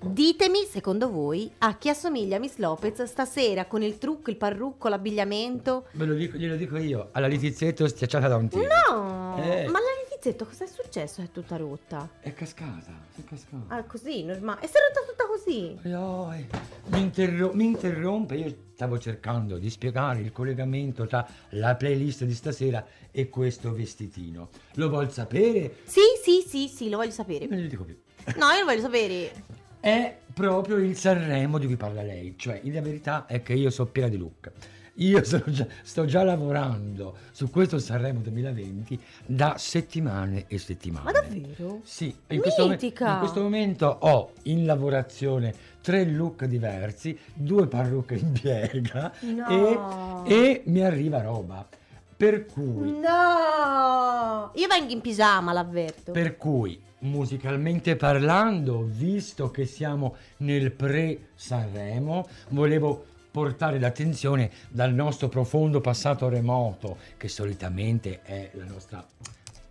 Ditemi, 0.00 0.64
secondo 0.68 1.08
voi, 1.08 1.48
a 1.58 1.76
chi 1.76 1.88
assomiglia 1.88 2.40
Miss 2.40 2.56
Lopez 2.56 3.00
stasera 3.04 3.66
con 3.66 3.84
il 3.84 3.96
trucco, 3.98 4.30
il 4.30 4.36
parrucco, 4.36 4.88
l'abbigliamento? 4.88 5.86
Ve 5.92 6.04
lo 6.04 6.14
dico, 6.14 6.36
glielo 6.36 6.56
dico 6.56 6.76
io, 6.78 7.10
alla 7.12 7.28
Litizzetto 7.28 7.86
schiacciata 7.86 8.26
da 8.26 8.34
un 8.34 8.48
tiro. 8.48 8.66
No! 8.90 9.36
Eh. 9.36 9.68
Ma 9.68 9.78
la 9.78 10.02
Letizzetto 10.24 10.46
cosa 10.46 10.62
è 10.62 10.68
successo? 10.68 11.20
È 11.20 11.32
tutta 11.32 11.56
rotta. 11.56 12.08
È 12.20 12.32
cascata, 12.32 12.92
è 13.16 13.24
cascata. 13.24 13.74
Ah, 13.74 13.82
così, 13.82 14.22
normale. 14.22 14.60
E 14.60 14.68
si 14.68 14.74
è 14.74 14.78
rotta 14.78 15.00
tutta 15.10 15.26
così. 15.26 15.76
Ai, 15.92 16.46
Mi, 16.90 17.00
interro- 17.00 17.52
mi 17.54 17.64
interrompe, 17.64 18.36
io 18.36 18.56
stavo 18.74 19.00
cercando 19.00 19.58
di 19.58 19.68
spiegare 19.68 20.20
il 20.20 20.30
collegamento 20.30 21.08
tra 21.08 21.26
la 21.50 21.74
playlist 21.74 22.22
di 22.22 22.34
stasera 22.34 22.86
e 23.10 23.28
questo 23.28 23.72
vestitino. 23.72 24.50
Lo 24.74 24.88
vuol 24.90 25.10
sapere? 25.10 25.78
Sì, 25.86 26.02
sì, 26.22 26.44
sì, 26.46 26.68
sì, 26.68 26.88
lo 26.88 26.98
voglio 26.98 27.10
sapere. 27.10 27.46
Non 27.46 27.58
gli 27.58 27.66
dico 27.66 27.82
più. 27.82 27.98
No, 28.36 28.48
io 28.50 28.60
lo 28.60 28.64
voglio 28.66 28.80
sapere. 28.82 29.32
È 29.80 30.18
proprio 30.32 30.76
il 30.76 30.96
Sanremo 30.96 31.58
di 31.58 31.66
cui 31.66 31.74
parla 31.76 32.02
lei, 32.02 32.34
cioè 32.38 32.60
la 32.62 32.80
verità 32.80 33.26
è 33.26 33.42
che 33.42 33.54
io 33.54 33.70
sono 33.70 33.88
piena 33.90 34.06
di 34.06 34.18
look. 34.18 34.52
Io 34.96 35.20
già- 35.22 35.66
sto 35.82 36.04
già 36.04 36.22
lavorando 36.22 37.16
su 37.32 37.48
questo 37.50 37.78
Sanremo 37.78 38.20
2020 38.20 39.00
da 39.26 39.54
settimane 39.58 40.44
e 40.48 40.58
settimane. 40.58 41.04
Ma 41.04 41.12
davvero? 41.12 41.80
Sì, 41.82 42.14
in 42.28 42.40
questo, 42.40 42.70
in 42.70 43.18
questo 43.18 43.40
momento 43.40 43.86
ho 44.00 44.32
in 44.44 44.66
lavorazione 44.66 45.54
tre 45.80 46.04
look 46.04 46.44
diversi, 46.44 47.18
due 47.32 47.66
parrucche 47.66 48.14
in 48.16 48.32
piega 48.32 49.12
No. 49.20 50.24
e, 50.26 50.32
e 50.34 50.62
mi 50.66 50.82
arriva 50.82 51.22
roba. 51.22 51.66
Per 52.14 52.46
cui, 52.46 52.90
No! 53.00 54.50
Io 54.54 54.68
vengo 54.68 54.92
in 54.92 55.00
pigiama, 55.00 55.52
l'avverto. 55.52 56.12
per 56.12 56.36
cui, 56.36 56.80
musicalmente 57.00 57.96
parlando, 57.96 58.82
visto 58.88 59.50
che 59.50 59.64
siamo 59.66 60.14
nel 60.38 60.70
pre-Sanremo, 60.70 62.28
volevo 62.50 63.06
portare 63.32 63.80
l'attenzione 63.80 64.50
dal 64.68 64.92
nostro 64.92 65.28
profondo 65.28 65.80
passato 65.80 66.28
remoto, 66.28 66.98
che 67.16 67.28
solitamente 67.28 68.20
è 68.22 68.50
la 68.52 68.64
nostra 68.64 69.04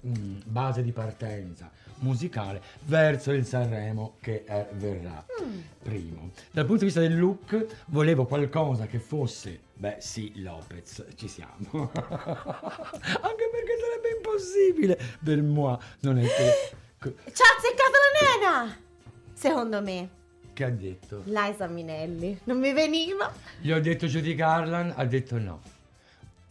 mm, 0.06 0.39
base 0.46 0.82
di 0.82 0.91
partenza 0.91 1.70
musicale, 2.00 2.62
verso 2.86 3.32
il 3.32 3.46
Sanremo 3.46 4.15
che 4.20 4.44
eh, 4.48 4.65
verrà 4.72 5.24
primo. 5.82 6.32
Dal 6.51 6.65
punto 6.65 6.80
di 6.80 6.86
vista 6.86 7.01
del 7.01 7.18
look, 7.18 7.65
volevo 7.88 8.25
qualcosa 8.25 8.88
che 8.88 9.00
fosse, 9.00 9.60
beh 9.75 9.98
sì, 10.00 10.41
Lopez, 10.41 11.06
ci 11.15 11.27
siamo. 11.27 11.91
Anche 11.94 13.50
perché 13.51 13.77
sarebbe 13.80 14.15
impossibile 14.18 15.00
per 15.24 15.41
moi 15.44 15.77
non 16.00 16.18
essere... 16.18 16.80
Ci 17.00 17.08
ha 17.08 17.58
azzeccato 17.58 17.98
la 18.01 18.65
nena! 18.65 18.77
Secondo 19.34 19.82
me, 19.82 20.10
Che 20.62 20.68
ha 20.68 20.70
detto? 20.70 21.24
Liza 21.25 21.65
Minelli. 21.65 22.39
Non 22.44 22.60
mi 22.60 22.72
veniva. 22.72 23.34
Gli 23.60 23.72
ho 23.72 23.82
detto 23.82 24.06
Judy 24.06 24.36
Garland, 24.36 24.94
ha 24.96 25.06
detto 25.06 25.39
no. 25.39 25.60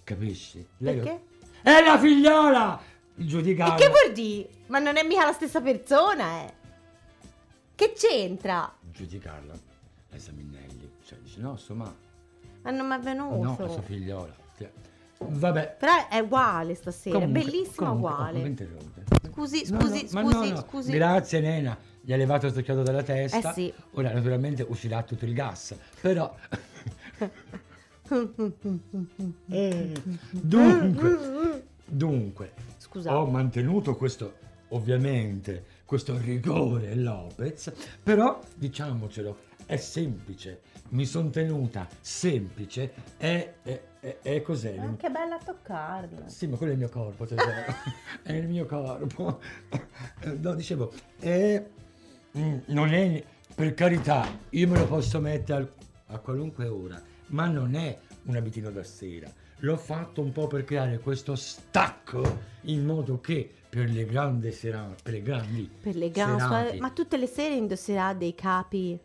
Capisci? 0.02 0.67
Lei 0.79 0.97
lo- 0.97 1.02
Perché? 1.05 1.21
È 1.62 1.81
la 1.85 1.97
figliola! 1.97 2.81
Judy 3.14 3.50
E 3.50 3.55
Garland. 3.55 3.81
che 3.81 3.87
vuol 3.88 4.12
dire? 4.12 4.49
Ma 4.67 4.81
non 4.81 4.97
è 4.97 5.05
mica 5.05 5.25
la 5.26 5.33
stessa 5.33 5.61
persona, 5.61 6.43
eh. 6.45 6.52
Che 7.76 7.93
c'entra? 7.97 8.73
Judy 8.81 9.19
Garland, 9.19 9.61
Liza 10.11 10.33
Minnelli. 10.33 10.90
Cioè, 11.07 11.19
dice 11.23 11.40
no, 11.40 11.52
insomma, 11.52 11.95
Ma 12.62 12.71
non 12.73 12.88
mi 12.88 12.95
è 12.95 12.97
no, 13.14 13.31
venuto. 13.31 13.64
è 13.64 13.69
sua 13.71 13.83
figliola. 13.83 14.35
Cioè, 14.59 14.71
Vabbè. 15.19 15.76
Però 15.79 16.09
è 16.09 16.19
uguale 16.19 16.75
stasera, 16.75 17.17
Comunque- 17.17 17.40
è 17.43 17.45
bellissima 17.45 17.88
comunque- 17.90 18.11
uguale. 18.12 18.43
oh. 18.43 19.31
Scusi, 19.31 19.71
No, 19.71 19.81
scusi, 19.81 20.09
no, 20.11 20.23
ma 20.23 20.31
scusi, 20.33 20.49
no, 20.49 20.55
no. 20.57 20.67
scusi. 20.69 20.90
Grazie 20.93 21.40
Nena, 21.40 21.79
gli 22.11 22.12
ha 22.12 22.17
levato 22.17 22.49
sto 22.49 22.61
chiodo 22.62 22.83
dalla 22.83 23.05
testa. 23.05 23.50
Eh 23.50 23.52
sì. 23.52 23.73
Ora 23.93 24.12
naturalmente 24.12 24.67
uscirà 24.69 25.05
tutto 25.05 25.25
il 25.26 25.33
gas, 25.33 25.76
però... 26.00 26.35
Eh, 29.47 29.93
dunque, 30.33 31.64
dunque, 31.85 32.52
Scusate. 32.79 33.14
ho 33.14 33.26
mantenuto 33.26 33.95
questo, 33.95 34.35
ovviamente, 34.71 35.64
questo 35.85 36.19
rigore 36.19 36.97
Lopez, 36.97 37.73
però 38.02 38.40
diciamocelo, 38.57 39.37
è 39.66 39.77
semplice, 39.77 40.62
mi 40.88 41.07
sono 41.07 41.31
tenuta 41.31 41.87
semplice, 42.01 42.92
è, 43.18 43.53
è, 43.62 43.83
è, 44.01 44.18
è 44.20 44.42
cos'è? 44.42 44.77
Anche 44.77 45.09
bella 45.11 45.37
a 45.37 45.40
toccarla. 45.44 46.29
Sì, 46.29 46.49
ma 46.49 46.57
quello 46.57 46.73
è 46.73 46.75
il 46.75 46.81
mio 46.81 46.88
corpo, 46.88 47.25
tesoro. 47.25 47.53
è 48.25 48.33
il 48.33 48.49
mio 48.49 48.66
corpo. 48.66 49.38
No, 50.40 50.55
dicevo, 50.55 50.92
è, 51.18 51.64
non 52.33 52.93
è, 52.93 53.25
per 53.55 53.75
carità, 53.75 54.27
io 54.51 54.69
me 54.69 54.79
lo 54.79 54.87
posso 54.87 55.21
mettere 55.21 55.73
a 56.07 56.19
qualunque 56.19 56.66
ora, 56.66 57.01
ma 57.27 57.47
non 57.47 57.75
è 57.75 57.99
un 58.25 58.37
abitino 58.37 58.71
da 58.71 58.85
sera. 58.85 59.33
L'ho 59.62 59.77
fatto 59.77 60.23
un 60.23 60.33
po' 60.33 60.47
per 60.47 60.64
creare 60.64 60.99
questo 61.01 61.35
stacco 61.37 62.38
in 62.62 62.85
modo 62.85 63.21
che 63.21 63.49
per 63.69 63.88
le 63.90 64.05
grandi 64.07 64.53
serate, 64.53 65.03
per 65.03 65.12
le 65.12 65.23
grandi 65.23 65.71
Per 65.81 65.95
le 65.95 66.11
serate 66.12 66.79
Ma 66.81 66.90
tutte 66.90 67.16
le 67.16 67.27
sere 67.27 67.55
indosserà 67.55 68.14
dei 68.14 68.35
capi. 68.35 68.99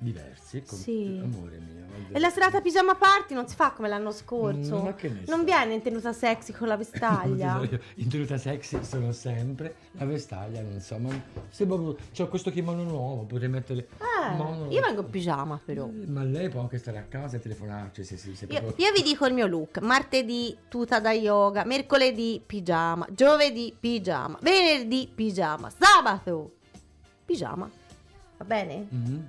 Diversi, 0.00 0.62
con- 0.62 0.78
Sì. 0.78 1.20
amore 1.22 1.58
mio. 1.58 1.76
E 2.12 2.20
la 2.20 2.30
serata 2.30 2.60
pigiama 2.60 2.94
party 2.94 3.34
non 3.34 3.48
si 3.48 3.56
fa 3.56 3.72
come 3.72 3.88
l'anno 3.88 4.12
scorso. 4.12 4.80
Mm, 4.80 4.84
ma 4.84 4.94
che 4.94 5.08
ne 5.08 5.22
non 5.26 5.38
so. 5.40 5.44
viene 5.44 5.74
in 5.74 5.82
tenuta 5.82 6.12
sexy 6.12 6.52
con 6.52 6.68
la 6.68 6.76
vestaglia. 6.78 7.60
In 7.96 8.08
tenuta 8.08 8.38
sexy 8.38 8.84
sono 8.84 9.10
sempre 9.12 9.74
la 9.92 10.04
vestaglia, 10.04 10.62
non 10.62 10.78
so, 10.80 10.96
ma 10.98 11.10
se 11.48 11.66
proprio 11.66 11.96
c'ho 12.14 12.28
questo 12.28 12.50
kimono 12.52 12.84
nuovo, 12.84 13.24
potrei 13.24 13.48
mettere 13.48 13.88
Eh, 13.98 14.36
ma- 14.36 14.66
io 14.68 14.80
vengo 14.80 15.00
in 15.00 15.10
pigiama 15.10 15.60
però. 15.62 15.88
Ma 16.06 16.22
lei 16.22 16.48
può 16.48 16.60
anche 16.60 16.78
stare 16.78 16.98
a 16.98 17.02
casa 17.02 17.36
e 17.36 17.40
telefonarci 17.40 18.04
se 18.04 18.16
si 18.16 18.36
se 18.36 18.46
Io, 18.48 18.60
proprio- 18.60 18.86
io 18.86 18.92
vi 18.92 19.02
dico 19.02 19.26
il 19.26 19.34
mio 19.34 19.46
look: 19.46 19.78
martedì 19.80 20.56
tuta 20.68 21.00
da 21.00 21.10
yoga, 21.10 21.64
mercoledì 21.64 22.40
pigiama, 22.46 23.06
giovedì 23.10 23.74
pigiama, 23.78 24.38
venerdì 24.42 25.10
pigiama, 25.12 25.68
sabato 25.70 26.52
pigiama. 27.24 27.68
Va 28.36 28.44
bene? 28.44 28.86
Mhm. 28.88 29.28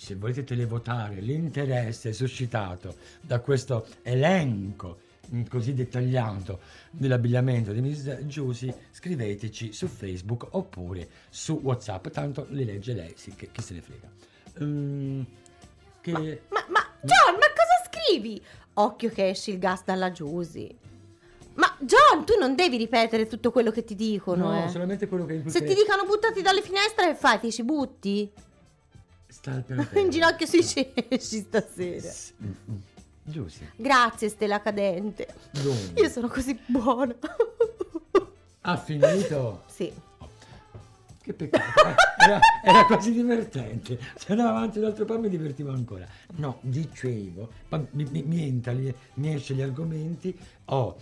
Se 0.00 0.14
volete 0.14 0.44
televotare 0.44 1.16
l'interesse 1.16 2.14
suscitato 2.14 2.96
da 3.20 3.40
questo 3.40 3.86
elenco 4.00 5.00
mm, 5.30 5.42
così 5.50 5.74
dettagliato 5.74 6.60
dell'abbigliamento 6.90 7.70
di 7.72 7.82
Miss 7.82 8.10
Giusy, 8.20 8.72
scriveteci 8.90 9.74
su 9.74 9.88
Facebook 9.88 10.46
oppure 10.52 11.06
su 11.28 11.60
WhatsApp, 11.62 12.08
tanto 12.08 12.46
li 12.48 12.64
legge 12.64 12.94
lei, 12.94 13.12
sì, 13.14 13.34
che, 13.34 13.50
chi 13.52 13.60
se 13.60 13.74
ne 13.74 13.82
frega. 13.82 14.08
Mm, 14.64 15.22
che... 16.00 16.42
Ma, 16.48 16.64
ma, 16.68 16.80
John, 17.02 17.34
ma 17.34 17.46
cosa 17.54 17.90
scrivi? 17.90 18.42
Occhio 18.72 19.10
che 19.10 19.28
esci 19.28 19.50
il 19.50 19.58
gas 19.58 19.84
dalla 19.84 20.10
Giusy. 20.10 20.74
Ma 21.56 21.76
John, 21.78 22.24
tu 22.24 22.38
non 22.38 22.54
devi 22.54 22.78
ripetere 22.78 23.26
tutto 23.26 23.50
quello 23.50 23.70
che 23.70 23.84
ti 23.84 23.94
dicono, 23.94 24.50
no, 24.50 24.64
eh. 24.64 24.68
solamente 24.70 25.08
quello 25.08 25.26
che 25.26 25.42
Se 25.44 25.62
ti 25.62 25.74
dicono 25.74 26.06
buttati 26.06 26.40
dalle 26.40 26.62
finestre, 26.62 27.08
che 27.08 27.14
fai? 27.14 27.38
Ti 27.38 27.52
ci 27.52 27.64
butti? 27.64 28.32
Sta. 29.30 29.62
In 29.98 30.10
ginocchio 30.10 30.46
si 30.46 30.58
esci 30.58 31.38
stasera. 31.40 32.08
S- 32.08 32.32
mm. 32.42 32.76
Giusy, 33.22 33.66
Grazie, 33.76 34.28
Stella 34.28 34.60
Cadente. 34.60 35.34
dove? 35.62 35.92
Io 36.00 36.08
sono 36.08 36.28
così 36.28 36.58
buona. 36.66 37.14
Ha 38.62 38.76
finito? 38.76 39.62
sì. 39.68 39.90
Che 41.22 41.32
peccato, 41.32 41.86
eh. 41.86 41.94
era, 42.24 42.40
era 42.62 42.84
quasi 42.84 43.12
divertente. 43.12 43.98
Se 44.16 44.32
andavo 44.32 44.50
avanti 44.50 44.78
un 44.78 44.84
altro 44.84 45.06
po' 45.06 45.18
mi 45.18 45.30
divertivo 45.30 45.70
ancora. 45.70 46.06
No, 46.36 46.58
dicevo, 46.60 47.50
mi, 47.92 48.04
mi, 48.10 48.22
mi 48.22 48.42
entra, 48.42 48.72
mi 48.72 49.34
esce 49.34 49.54
gli 49.54 49.62
argomenti. 49.62 50.38
Ho 50.66 50.96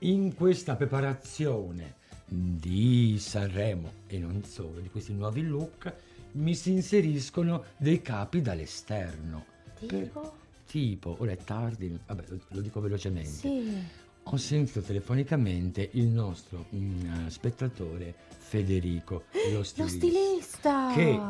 in 0.00 0.34
questa 0.34 0.76
preparazione 0.76 1.94
di 2.26 3.16
Sanremo 3.18 3.92
e 4.06 4.18
non 4.18 4.44
solo, 4.44 4.80
di 4.80 4.88
questi 4.90 5.12
nuovi 5.12 5.42
look, 5.42 5.92
mi 6.34 6.54
si 6.54 6.70
inseriscono 6.72 7.64
dei 7.76 8.00
capi 8.02 8.40
dall'esterno. 8.40 9.44
Per- 9.78 9.88
Tipo? 9.88 10.36
tipo, 10.66 11.16
ora 11.20 11.32
è 11.32 11.36
tardi, 11.36 11.96
vabbè, 12.06 12.24
lo, 12.28 12.38
lo 12.48 12.60
dico 12.60 12.80
velocemente. 12.80 13.28
Sì. 13.30 14.02
Ho 14.28 14.36
sentito 14.38 14.80
telefonicamente 14.80 15.90
il 15.92 16.06
nostro 16.06 16.66
mm, 16.74 17.26
spettatore 17.26 18.14
Federico, 18.38 19.24
lo 19.50 19.58
Lo 19.58 19.62
stilista. 19.62 19.96
stilista. 19.98 20.92
Che 20.94 21.20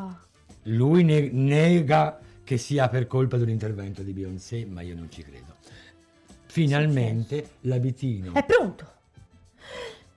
lui 0.70 1.02
ne- 1.04 1.30
nega 1.30 2.20
che 2.44 2.56
sia 2.56 2.88
per 2.88 3.06
colpa 3.06 3.36
dell'intervento 3.36 4.02
di 4.02 4.12
Beyoncé, 4.12 4.64
ma 4.64 4.80
io 4.82 4.94
non 4.94 5.10
ci 5.10 5.22
credo. 5.22 5.56
Finalmente 6.46 7.50
l'abitino. 7.62 8.32
È 8.34 8.44
pronto. 8.44 8.92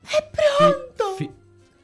È 0.01 0.05
fi- 0.05 0.39
pronto. 0.57 1.15
fi- 1.17 1.29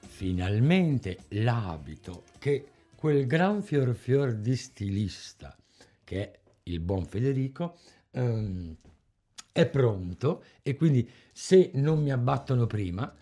finalmente 0.08 1.18
l'abito 1.30 2.24
che 2.38 2.68
quel 3.04 3.28
gran 3.28 3.62
fior 3.62 3.96
fior 3.96 4.32
di 4.32 4.56
stilista, 4.56 5.54
che 6.06 6.22
è 6.22 6.40
il 6.64 6.80
buon 6.80 7.06
Federico, 7.06 7.76
ehm, 8.12 8.78
è 9.52 9.66
pronto 9.66 10.46
e 10.62 10.78
quindi 10.78 11.10
se 11.34 11.72
non 11.74 12.02
mi 12.02 12.14
abbattono 12.14 12.66
prima, 12.66 13.14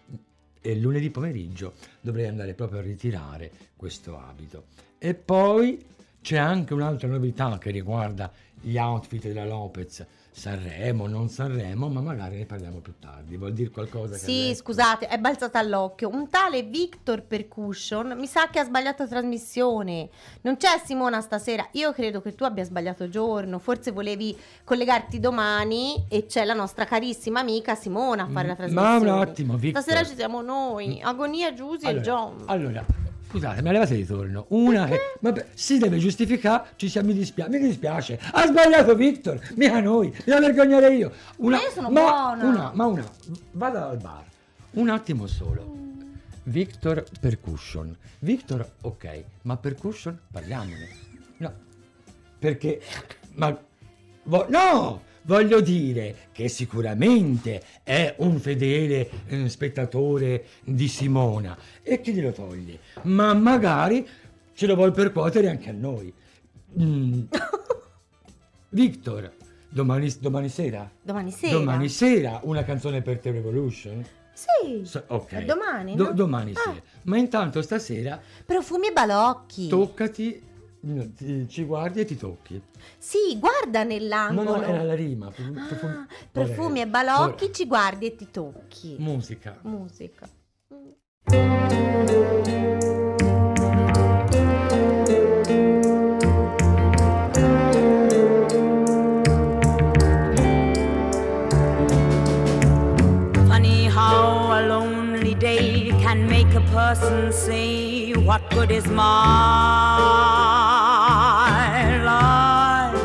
e 0.61 0.75
lunedì 0.75 1.09
pomeriggio 1.09 1.73
dovrei 1.99 2.27
andare 2.27 2.53
proprio 2.53 2.77
a 2.77 2.83
ritirare 2.83 3.51
questo 3.75 4.19
abito. 4.19 4.65
E 4.99 5.15
poi 5.15 5.83
c'è 6.21 6.37
anche 6.37 6.75
un'altra 6.75 7.07
novità 7.07 7.57
che 7.57 7.71
riguarda 7.71 8.31
gli 8.61 8.77
outfit 8.77 9.23
della 9.23 9.47
Lopez, 9.47 10.05
Sanremo, 10.33 11.07
non 11.07 11.27
Sanremo, 11.27 11.89
ma 11.89 11.99
magari 11.99 12.37
ne 12.37 12.45
parliamo 12.45 12.79
più 12.79 12.93
tardi. 12.99 13.35
Vuol 13.35 13.51
dire 13.51 13.69
qualcosa? 13.69 14.15
Sì, 14.15 14.53
scusate, 14.55 15.07
è 15.07 15.17
balzata 15.17 15.59
all'occhio. 15.59 16.07
Un 16.09 16.29
tale 16.29 16.63
Victor 16.63 17.21
Percussion 17.23 18.15
mi 18.17 18.27
sa 18.27 18.47
che 18.49 18.59
ha 18.59 18.63
sbagliato 18.63 19.05
trasmissione. 19.07 20.09
Non 20.41 20.55
c'è 20.55 20.81
Simona 20.83 21.19
stasera. 21.19 21.67
Io 21.73 21.91
credo 21.91 22.21
che 22.21 22.33
tu 22.33 22.45
abbia 22.45 22.63
sbagliato 22.63 23.09
giorno. 23.09 23.59
Forse 23.59 23.91
volevi 23.91 24.35
collegarti 24.63 25.19
domani 25.19 26.05
e 26.07 26.25
c'è 26.25 26.45
la 26.45 26.53
nostra 26.53 26.85
carissima 26.85 27.41
amica 27.41 27.75
Simona 27.75 28.23
a 28.23 28.27
fare 28.29 28.47
la 28.47 28.53
Mm, 28.53 28.55
trasmissione. 28.57 29.05
ma 29.05 29.13
un 29.15 29.21
attimo, 29.21 29.57
Victor. 29.57 29.81
Stasera 29.83 30.05
ci 30.07 30.15
siamo 30.15 30.41
noi, 30.41 31.01
Agonia, 31.03 31.53
Giusy 31.53 31.85
e 31.85 31.89
Allora, 31.89 32.03
John. 32.03 32.43
allora, 32.45 32.85
scusate, 33.31 33.61
me 33.61 33.71
levate 33.71 33.95
di 33.95 34.05
torno. 34.05 34.45
Una 34.49 34.85
che 34.87 35.15
vabbè, 35.21 35.47
si 35.53 35.77
deve 35.77 35.97
giustificare, 35.97 36.71
ci 36.75 36.89
siamo, 36.89 37.07
mi, 37.07 37.13
dispia- 37.13 37.47
mi 37.47 37.59
dispiace. 37.59 38.19
Ha 38.31 38.45
sbagliato 38.45 38.93
Victor, 38.95 39.39
mica 39.55 39.79
noi, 39.79 40.09
mi 40.09 40.39
vergognare 40.39 40.93
io. 40.93 41.11
Una, 41.37 41.57
Ma 41.57 41.63
io 41.63 41.71
sono 41.71 41.89
ma 41.89 42.01
buona. 42.01 42.43
Una, 42.43 42.71
ma 42.73 42.85
una, 42.85 43.09
vada 43.51 43.87
al 43.87 43.97
bar. 43.97 44.23
Un 44.71 44.89
attimo 44.89 45.27
solo. 45.27 45.79
Victor 46.43 47.05
Percussion. 47.19 47.95
Victor, 48.19 48.69
ok, 48.81 49.23
ma 49.43 49.55
Percussion 49.57 50.19
parliamone. 50.29 50.89
No, 51.37 51.53
perché, 52.37 52.81
ma, 53.35 53.57
vo- 54.23 54.45
no, 54.49 55.01
voglio 55.23 55.61
dire 55.61 56.29
che 56.31 56.47
sicuramente 56.47 57.61
è 57.83 58.15
un 58.19 58.39
fedele 58.39 59.09
eh, 59.27 59.49
spettatore 59.49 60.45
di 60.63 60.87
Simona 60.87 61.57
e 61.83 62.01
chi 62.01 62.13
glielo 62.13 62.31
toglie, 62.31 62.79
ma 63.03 63.33
magari 63.33 64.07
ce 64.53 64.65
lo 64.67 64.75
vuol 64.75 64.91
percuotere 64.91 65.49
anche 65.49 65.69
a 65.69 65.73
noi. 65.73 66.13
Mm. 66.79 67.21
Victor, 68.69 69.31
domani, 69.69 70.13
domani 70.19 70.49
sera? 70.49 70.89
Domani 71.01 71.31
sera. 71.31 71.57
Domani 71.57 71.89
sera 71.89 72.39
una 72.43 72.63
canzone 72.63 73.01
per 73.01 73.19
The 73.19 73.31
Revolution? 73.31 74.05
Sì. 74.33 74.85
So- 74.85 75.03
ok. 75.07 75.31
È 75.33 75.45
domani, 75.45 75.95
Do- 75.95 76.05
no? 76.05 76.13
domani 76.13 76.51
Ah. 76.53 76.59
sera. 76.69 76.81
Ma 77.03 77.17
intanto 77.17 77.61
stasera 77.61 78.19
Profumi 78.45 78.87
e 78.87 78.91
balocchi. 78.93 79.67
toccati, 79.67 80.41
ti- 81.15 81.47
ci 81.47 81.63
guardi 81.63 81.99
e 82.01 82.05
ti 82.05 82.17
tocchi. 82.17 82.61
Sì, 82.97 83.37
guarda 83.39 83.83
No, 83.83 83.89
nell'angolo. 83.89 84.55
no, 84.57 84.63
era 84.63 84.83
la 84.83 84.95
rima. 84.95 85.27
Ah, 85.27 85.31
Profumi, 85.31 86.05
profumi 86.31 86.81
e 86.81 86.87
balocchi, 86.87 87.51
ci 87.53 87.65
guardi 87.67 88.07
e 88.07 88.15
ti 88.15 88.27
tocchi. 88.31 88.95
Musica. 88.97 89.57
Musica. 89.61 90.27
Funny 103.49 103.85
how 103.85 104.51
a 104.57 104.61
lonely 104.67 105.33
day 105.35 105.89
can 106.03 106.27
make 106.27 106.53
a 106.55 106.61
person 106.71 107.31
say, 107.31 107.90
What 108.25 108.47
good 108.51 108.69
is 108.69 108.85
my 108.87 109.97
life? 112.03 113.01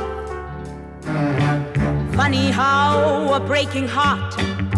Funny 2.14 2.50
how 2.50 3.32
a 3.32 3.40
breaking 3.40 3.88
heart 3.88 4.34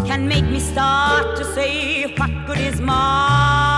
can 0.07 0.29
make 0.29 0.45
me 0.45 0.61
start 0.61 1.37
to 1.39 1.45
say, 1.45 2.15
What 2.15 2.31
good 2.47 2.59
is 2.59 2.81
my 2.81 3.78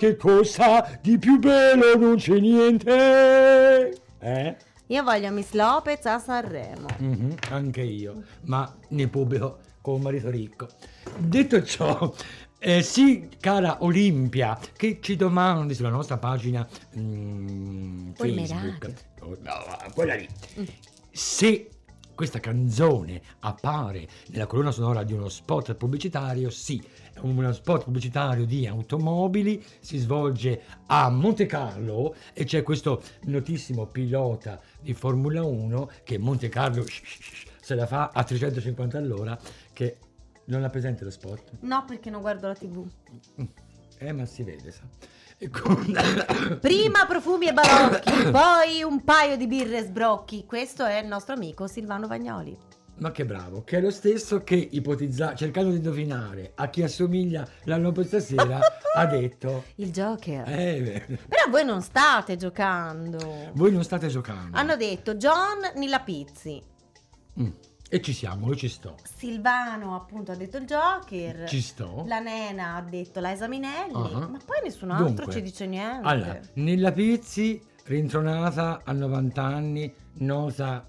che 0.00 0.16
cosa 0.16 0.98
di 1.02 1.18
più 1.18 1.38
bello 1.38 1.94
non 1.94 2.16
c'è 2.16 2.38
niente. 2.38 4.00
Eh? 4.18 4.56
Io 4.86 5.02
voglio 5.02 5.30
Miss 5.30 5.52
Lopez 5.52 6.06
a 6.06 6.18
Sanremo. 6.18 6.86
Mhm, 6.96 7.34
anche 7.50 7.82
io, 7.82 8.22
ma 8.44 8.74
ne 8.88 9.08
pubblico 9.08 9.58
con 9.82 9.96
un 9.96 10.00
marito 10.00 10.30
ricco. 10.30 10.68
Detto 11.18 11.62
ciò, 11.62 12.14
eh, 12.58 12.82
sì, 12.82 13.28
cara 13.38 13.84
Olimpia, 13.84 14.58
che 14.74 15.00
ci 15.02 15.16
domandi 15.16 15.74
sulla 15.74 15.90
nostra 15.90 16.16
pagina 16.16 16.66
mm, 16.98 18.12
Facebook, 18.12 18.92
Oh, 19.20 19.36
no, 19.42 19.52
quella 19.92 20.14
lì, 20.14 20.26
se 21.10 21.68
questa 22.20 22.38
canzone 22.38 23.22
appare 23.38 24.06
nella 24.26 24.44
colonna 24.44 24.72
sonora 24.72 25.04
di 25.04 25.14
uno 25.14 25.30
spot 25.30 25.74
pubblicitario, 25.74 26.50
sì, 26.50 26.78
è 27.14 27.18
uno 27.20 27.50
spot 27.50 27.84
pubblicitario 27.84 28.44
di 28.44 28.66
automobili, 28.66 29.64
si 29.80 29.96
svolge 29.96 30.64
a 30.88 31.08
Monte 31.08 31.46
Carlo 31.46 32.14
e 32.34 32.44
c'è 32.44 32.62
questo 32.62 33.02
notissimo 33.22 33.86
pilota 33.86 34.60
di 34.82 34.92
Formula 34.92 35.42
1 35.42 35.90
che 36.04 36.18
Monte 36.18 36.50
Carlo 36.50 36.84
se 37.58 37.74
la 37.74 37.86
fa 37.86 38.10
a 38.12 38.22
350 38.22 38.98
all'ora 38.98 39.38
che 39.72 39.96
non 40.44 40.62
ha 40.62 40.68
presente 40.68 41.04
lo 41.04 41.10
spot. 41.10 41.52
No, 41.60 41.86
perché 41.86 42.10
non 42.10 42.20
guardo 42.20 42.48
la 42.48 42.54
TV. 42.54 42.86
Eh, 43.96 44.12
ma 44.12 44.26
si 44.26 44.42
vede, 44.42 44.70
sa. 44.70 44.82
Prima 46.60 47.06
profumi 47.06 47.48
e 47.48 47.52
balocchi, 47.54 48.12
poi 48.30 48.82
un 48.82 49.02
paio 49.02 49.38
di 49.38 49.46
birre 49.46 49.82
sbrocchi. 49.82 50.44
Questo 50.44 50.84
è 50.84 51.00
il 51.00 51.06
nostro 51.06 51.34
amico 51.34 51.66
Silvano 51.66 52.06
Vagnoli. 52.06 52.54
Ma 52.98 53.10
che 53.10 53.24
bravo, 53.24 53.64
che 53.64 53.78
è 53.78 53.80
lo 53.80 53.90
stesso 53.90 54.44
che 54.44 54.54
ipotizza, 54.54 55.34
cercando 55.34 55.70
di 55.70 55.76
indovinare 55.76 56.52
a 56.56 56.68
chi 56.68 56.82
assomiglia 56.82 57.48
l'anno 57.64 57.90
per 57.90 58.04
stasera, 58.04 58.60
ha 58.94 59.06
detto... 59.06 59.64
Il 59.76 59.90
Joker. 59.90 60.46
Eh, 60.46 61.06
Però 61.26 61.48
voi 61.48 61.64
non 61.64 61.80
state 61.80 62.36
giocando. 62.36 63.50
voi 63.54 63.72
non 63.72 63.82
state 63.82 64.08
giocando. 64.08 64.54
Hanno 64.58 64.76
detto 64.76 65.14
John 65.14 65.70
Nilla 65.76 66.00
Pizzi. 66.00 66.62
Mm. 67.40 67.48
E 67.92 68.00
ci 68.00 68.12
siamo, 68.12 68.46
io 68.46 68.54
ci 68.54 68.68
sto. 68.68 68.94
Silvano 69.02 69.96
appunto 69.96 70.30
ha 70.30 70.36
detto 70.36 70.58
il 70.58 70.64
Joker. 70.64 71.48
Ci 71.48 71.60
sto. 71.60 72.04
La 72.06 72.20
nena 72.20 72.76
ha 72.76 72.82
detto 72.82 73.18
la 73.18 73.32
Esaminelli. 73.32 73.92
Ah. 73.94 74.28
Ma 74.28 74.38
poi 74.44 74.60
nessun 74.62 74.92
altro 74.92 75.06
Dunque, 75.06 75.32
ci 75.32 75.42
dice 75.42 75.66
niente. 75.66 76.06
Allora, 76.06 76.38
Nella 76.54 76.92
Pizzi, 76.92 77.60
rintronata 77.86 78.82
a 78.84 78.92
90 78.92 79.42
anni, 79.42 79.92
nota... 80.18 80.86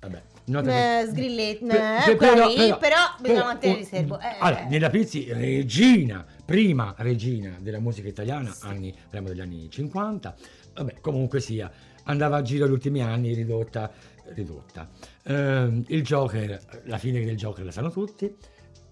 Vabbè, 0.00 0.22
nota... 0.46 1.00
Eh, 1.00 1.06
sgrilletti, 1.06 1.66
Per- 1.66 1.76
eh, 1.76 2.00
per- 2.04 2.16
quella 2.16 2.46
lì, 2.46 2.76
però, 2.80 2.96
bisogna 3.20 3.34
però, 3.34 3.44
mantenere 3.44 3.78
un- 3.78 3.84
riservo. 3.84 4.18
Eh, 4.18 4.36
allora, 4.40 4.62
eh. 4.64 4.68
Nella 4.68 4.90
Pizzi, 4.90 5.32
regina, 5.32 6.26
prima 6.44 6.94
regina 6.98 7.58
della 7.60 7.78
musica 7.78 8.08
italiana, 8.08 8.52
anni, 8.62 8.92
parliamo 8.92 9.28
degli 9.28 9.40
anni 9.40 9.70
50, 9.70 10.34
vabbè, 10.74 10.94
comunque 11.00 11.38
sia, 11.38 11.70
andava 12.04 12.38
a 12.38 12.42
giro 12.42 12.66
gli 12.66 12.72
ultimi 12.72 13.02
anni 13.02 13.34
ridotta, 13.34 13.88
ridotta. 14.34 14.88
Ehm, 15.24 15.84
il 15.88 16.02
Joker, 16.02 16.82
la 16.84 16.98
fine 16.98 17.24
del 17.24 17.36
Joker 17.36 17.64
la 17.64 17.70
sanno 17.70 17.90
tutti, 17.90 18.34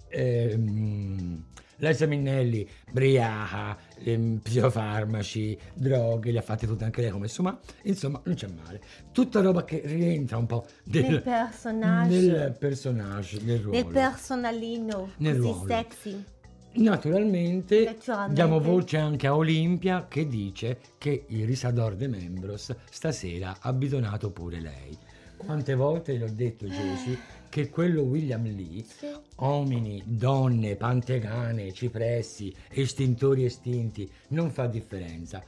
ehm, 0.09 1.45
Liza 1.81 2.07
Minnelli, 2.07 2.69
briaca, 2.91 3.77
ehm, 4.03 4.39
psicofarmaci, 4.43 5.57
droghe, 5.75 6.33
le 6.33 6.39
ha 6.39 6.43
fatte 6.43 6.67
tutte 6.67 6.83
anche 6.85 7.01
lei 7.03 7.11
come 7.11 7.27
insomma, 7.27 7.57
insomma 7.83 8.21
non 8.25 8.35
c'è 8.35 8.49
male. 8.49 8.81
Tutta 9.13 9.41
roba 9.41 9.65
che 9.65 9.83
rientra 9.85 10.39
un 10.39 10.47
po' 10.47 10.67
del, 10.83 11.05
Nel 11.05 11.23
personaggio. 11.23 12.15
nel 12.15 12.57
personaggio, 12.59 13.39
nel 13.45 13.61
ruolo. 13.61 13.77
Nel 13.77 13.87
personalino 13.93 15.11
Nel 15.19 15.37
così 15.39 15.49
ruolo. 15.53 15.67
sexy. 15.69 16.25
Naturalmente 16.71 17.85
Naturalmente. 17.85 18.35
diamo 18.35 18.61
voce 18.61 18.97
anche 18.99 19.27
a 19.27 19.35
Olimpia 19.35 20.07
che 20.09 20.27
dice 20.29 20.79
che 20.99 21.25
il 21.29 21.47
Risador 21.47 21.95
de 21.97 22.09
Membros 22.09 22.75
stasera 22.91 23.57
ha 23.61 23.73
bidonato 23.73 24.31
pure 24.31 24.61
lei. 24.61 24.97
Quante 25.39 25.75
volte 25.75 26.17
gli 26.17 26.23
ho 26.23 26.31
detto 26.31 26.67
Gesù 26.69 27.17
che 27.49 27.71
quello 27.71 28.03
William 28.03 28.43
Lee, 28.45 28.83
Sì. 28.85 29.07
uomini, 29.37 30.03
donne, 30.05 30.77
pantegane, 30.77 31.73
cipressi, 31.73 32.55
estintori 32.71 33.45
estinti, 33.45 34.11
non 34.29 34.51
fa 34.51 34.67
differenza. 34.67 35.43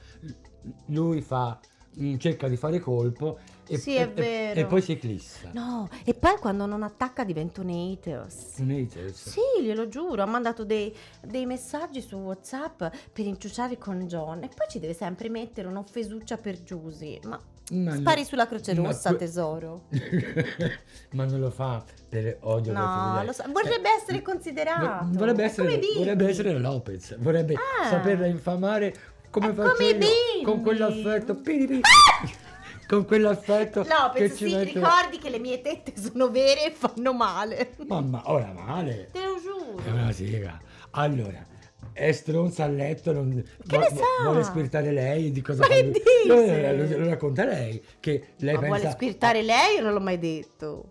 Lui 0.86 1.20
fa, 1.20 1.58
mm, 2.00 2.16
cerca 2.16 2.48
di 2.48 2.56
fare 2.56 2.78
colpo 2.78 3.38
e, 3.66 3.76
Sì, 3.78 3.94
e- 3.96 4.12
e- 4.14 4.52
e 4.56 4.66
poi 4.66 4.80
si 4.80 4.92
eclissa. 4.92 5.50
No, 5.52 5.88
e 6.04 6.14
poi 6.14 6.36
quando 6.38 6.64
non 6.66 6.82
attacca 6.82 7.22
diventa 7.24 7.60
un 7.60 7.68
haters. 7.68 8.56
Un 8.58 8.70
haters. 8.70 9.28
Sì, 9.30 9.62
glielo 9.62 9.88
giuro, 9.88 10.22
ha 10.22 10.26
mandato 10.26 10.64
dei, 10.64 10.94
dei 11.24 11.44
messaggi 11.46 12.00
su 12.00 12.16
WhatsApp 12.16 12.78
per 13.12 13.26
inciuciare 13.26 13.76
con 13.76 14.06
John 14.06 14.42
e 14.42 14.48
poi 14.48 14.66
ci 14.70 14.78
deve 14.80 14.94
sempre 14.94 15.28
mettere 15.28 15.68
un'offesuccia 15.68 16.36
per 16.38 16.62
Giusy. 16.62 17.20
Ma 17.24 17.38
Ma 17.70 17.94
spari 17.94 18.24
sulla 18.24 18.46
Croce 18.46 18.74
Rossa, 18.74 19.10
que- 19.10 19.18
tesoro. 19.18 19.82
ma 21.12 21.24
non 21.24 21.40
lo 21.40 21.50
fa 21.50 21.82
per 22.08 22.38
odio 22.40 22.72
No, 22.72 23.22
lo 23.24 23.32
so, 23.32 23.44
vorrebbe 23.52 23.88
Eh, 23.88 23.96
essere 24.00 24.22
considerato. 24.22 25.06
vo- 25.06 25.18
Vorrebbe 25.18 25.44
essere, 25.44 25.80
vorrebbe 25.96 26.28
essere 26.28 26.58
Lopez, 26.58 27.16
vorrebbe 27.18 27.54
Ah. 27.54 27.88
saperla 27.88 28.26
infamare 28.26 28.94
come 29.30 29.50
È 29.50 29.54
faccio 29.54 29.74
come 29.74 29.88
io, 29.88 30.42
con 30.44 30.62
quell'affetto, 30.62 31.34
piri, 31.36 31.80
con 32.88 33.04
quell'affetto 33.04 33.84
No, 33.84 34.10
penso 34.12 34.34
sì, 34.34 34.52
mette... 34.54 34.72
ricordi 34.72 35.18
che 35.18 35.30
le 35.30 35.38
mie 35.38 35.60
tette 35.62 35.92
sono 35.96 36.28
vere 36.30 36.66
e 36.66 36.70
fanno 36.72 37.12
male. 37.12 37.70
Mamma, 37.86 38.22
ora 38.24 38.52
male, 38.52 39.10
Te 39.12 39.20
lo 39.24 39.38
giuro. 39.40 39.80
è 39.84 39.90
una 39.90 40.10
siga. 40.10 40.60
Allora, 40.92 41.46
è 41.92 42.12
stronza 42.12 42.64
a 42.64 42.68
letto, 42.68 43.12
non... 43.12 43.42
Che 43.66 43.76
ne 43.78 43.88
sa? 43.88 44.22
vuole 44.24 44.42
squirtare 44.44 44.90
lei 44.92 45.30
di 45.32 45.40
cosa 45.42 45.60
Ma 45.60 45.66
fa 45.66 45.74
che 45.74 45.82
lui? 46.26 46.26
no, 46.26 46.72
lo, 46.76 46.98
lo 46.98 47.08
racconta 47.08 47.44
lei, 47.44 47.82
che 48.00 48.28
lei 48.38 48.54
Ma 48.54 48.60
pensa... 48.60 48.76
vuole 48.76 48.90
squirtare 48.92 49.42
lei? 49.42 49.80
Non 49.80 49.92
l'ho 49.92 50.00
mai 50.00 50.18
detto. 50.18 50.90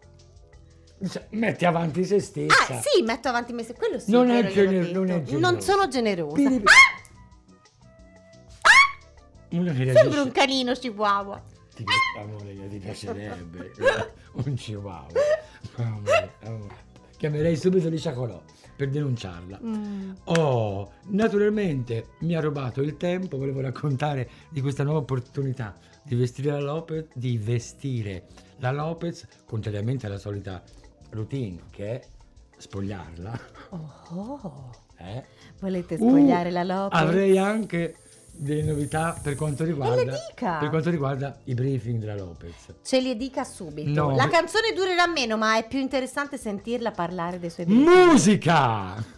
Cioè, 1.10 1.28
Metti 1.32 1.66
avanti 1.66 2.04
se 2.04 2.20
stessa. 2.20 2.78
Ah, 2.78 2.82
sì, 2.82 3.02
metto 3.04 3.30
avanti 3.30 3.54
me 3.54 3.64
se 3.64 3.74
quello 3.74 4.00
sì. 4.00 4.12
Non 4.12 4.30
è 4.30 4.46
gener- 4.48 4.92
non 4.92 5.10
è 5.10 5.14
Non 5.16 5.24
generosa. 5.24 5.60
sono 5.62 5.88
generosa. 5.88 6.36
Piri- 6.36 6.64
Ah! 6.64 6.98
Che 9.74 9.94
Sembra 9.94 10.22
un 10.22 10.32
canino 10.32 10.74
chihuahua. 10.74 11.42
Ti 11.76 11.84
amore, 12.20 12.68
ti 12.70 12.78
piacerebbe 12.78 13.72
un 14.46 14.54
chihuahua. 14.54 15.08
Amore, 15.78 16.32
amore. 16.44 16.76
Chiamerei 17.18 17.56
subito 17.56 17.90
di 17.90 18.00
Ciacolò 18.00 18.42
per 18.80 18.90
denunciarla. 18.92 19.60
Mm. 19.62 20.12
Oh, 20.24 20.92
naturalmente 21.08 22.12
mi 22.20 22.34
ha 22.34 22.40
rubato 22.40 22.82
il 22.82 22.96
tempo, 22.96 23.38
volevo 23.38 23.60
raccontare 23.60 24.30
di 24.48 24.62
questa 24.62 24.84
nuova 24.84 25.00
opportunità 25.00 25.76
di 26.02 26.16
vestire 26.16 26.52
la 26.52 26.62
Lopez, 26.62 27.08
di 27.14 27.38
vestire 27.38 28.28
la 28.60 28.72
Lopez, 28.72 29.28
contrariamente 29.46 30.06
alla 30.06 30.18
solita 30.18 30.64
routine 31.10 31.60
che 31.72 32.00
è 32.00 32.08
spogliarla. 32.56 33.40
Oh, 33.72 34.72
eh. 34.96 35.26
volete 35.60 35.96
Uh, 35.96 36.08
spogliare 36.08 36.50
la 36.50 36.64
Lopez? 36.64 37.02
Avrei 37.02 37.38
anche 37.38 37.98
delle 38.40 38.64
novità 38.64 39.20
per 39.22 39.36
quanto 39.36 39.66
riguarda, 39.66 40.16
per 40.34 40.70
quanto 40.70 40.90
riguarda 40.90 41.38
i 41.46 41.54
briefing 41.54 42.00
della 42.00 42.16
Lopez. 42.16 42.74
Ce 42.84 43.00
li 43.02 43.18
dica 43.18 43.44
subito. 43.44 43.90
No, 43.90 44.16
la 44.16 44.30
canzone 44.30 44.72
durerà 44.74 45.08
meno, 45.08 45.36
ma 45.36 45.58
è 45.58 45.68
più 45.68 45.80
interessante 45.80 46.38
sentirla 46.38 46.92
parlare 46.92 47.38
dei 47.38 47.50
suoi 47.50 47.66
briefing. 47.66 47.88
Musica! 47.88 49.18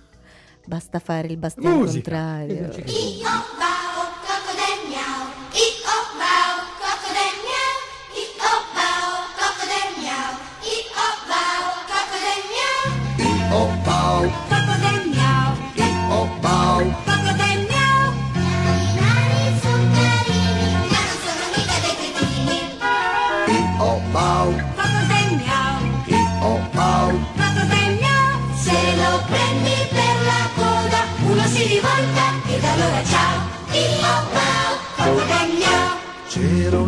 Basta 0.65 0.99
fare 0.99 1.27
il 1.27 1.37
bastian 1.37 1.71
Musica! 1.71 2.11
contrario. 2.11 2.69
Che 2.69 2.83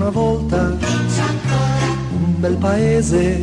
una 0.04 0.12
volta 0.12 0.58
un 0.58 2.40
bel 2.40 2.58
paese 2.58 3.42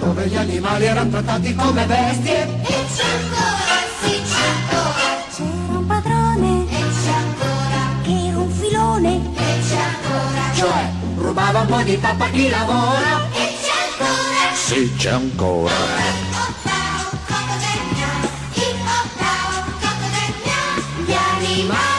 dove 0.00 0.26
gli 0.26 0.36
animali 0.36 0.86
erano 0.86 1.10
trattati 1.10 1.54
come 1.54 1.84
bestie. 1.84 2.42
E 2.42 2.84
c'è 2.96 3.04
ancora, 3.04 3.76
sì 4.02 4.22
c'è 4.26 4.46
ancora. 4.48 5.08
C'era 5.32 5.78
un 5.78 5.86
padrone. 5.86 6.66
E 6.68 6.82
c'è 7.04 7.12
ancora. 7.12 7.80
Che 8.02 8.26
era 8.26 8.38
un 8.38 8.50
filone. 8.50 9.14
E 9.36 9.60
c'è 9.68 9.76
ancora. 9.76 10.54
Cioè, 10.54 10.90
rubava 11.16 11.60
un 11.60 11.66
po' 11.66 11.82
di 11.82 11.96
pappa 11.96 12.28
chi 12.30 12.48
lavora. 12.48 13.28
E 13.32 13.54
c'è 13.62 14.02
ancora. 14.02 14.54
Sì, 14.54 14.94
c'è 14.96 15.10
ancora. 15.10 16.18
Animali 21.42 21.89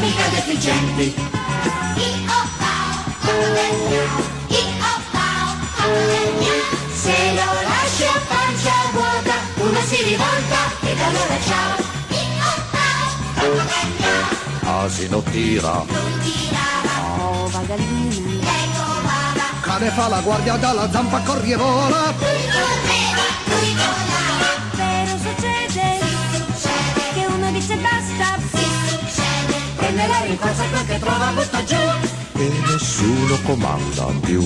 mica 0.00 0.28
deficienti. 0.28 1.14
Se 7.02 7.32
lo 7.34 7.52
lasci 7.68 8.04
a 8.04 8.20
pancia 8.28 8.74
vuota, 8.92 9.34
uno 9.56 9.80
si 9.86 10.02
rivolta 10.02 10.60
ed 10.82 11.00
allora 11.00 11.38
ciao. 11.46 11.86
Asino 14.84 15.22
tira, 15.22 15.82
Lui 15.86 16.18
tirava, 16.22 17.24
Ova 17.24 17.60
gallina. 17.66 18.40
lei 18.40 18.68
volava. 18.76 19.44
cane 19.62 19.90
fa 19.90 20.08
la 20.08 20.20
guardia 20.20 20.56
dalla 20.56 20.90
zampa 20.90 21.20
corri 21.20 21.52
e 21.52 21.56
vola. 21.56 22.14
Lui 22.18 22.44
correva, 22.52 23.24
lui 23.46 23.72
volava. 23.74 24.07
Rincorsa 30.28 30.64
quel 30.68 30.86
che 30.86 30.98
trova 30.98 31.32
butta 31.32 31.64
giù. 31.64 31.76
E 32.34 32.52
nessuno 32.66 33.38
comanda 33.44 34.04
più. 34.20 34.42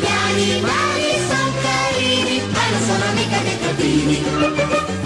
Gli 0.00 0.04
animali 0.04 1.10
sono 1.28 1.52
carini, 1.62 2.42
ma 2.50 2.62
non 2.70 2.82
sono 2.82 3.12
mica 3.14 3.38
dei 3.38 3.58
cretini. 3.60 5.01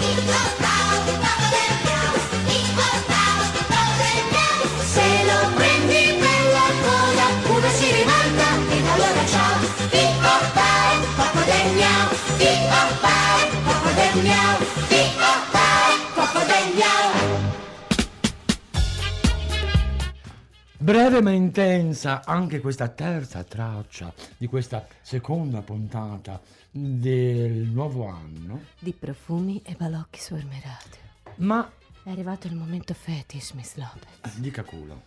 Breve 20.87 21.21
ma 21.21 21.31
intensa 21.31 22.23
anche 22.23 22.61
questa 22.61 22.87
terza 22.87 23.43
traccia 23.43 24.13
di 24.37 24.47
questa 24.47 24.87
seconda 25.01 25.59
puntata 25.61 26.39
del 26.71 27.51
nuovo 27.67 28.07
anno, 28.07 28.61
Di 28.79 28.93
profumi 28.93 29.61
e 29.65 29.75
balocchi 29.77 30.21
su 30.21 30.35
Ermeradio. 30.35 31.01
ma 31.39 31.69
È 32.03 32.09
arrivato 32.09 32.47
il 32.47 32.55
momento 32.55 32.93
fetish, 32.93 33.51
Miss 33.51 33.75
Lopez. 33.75 34.37
dica 34.37 34.63
culo, 34.63 35.01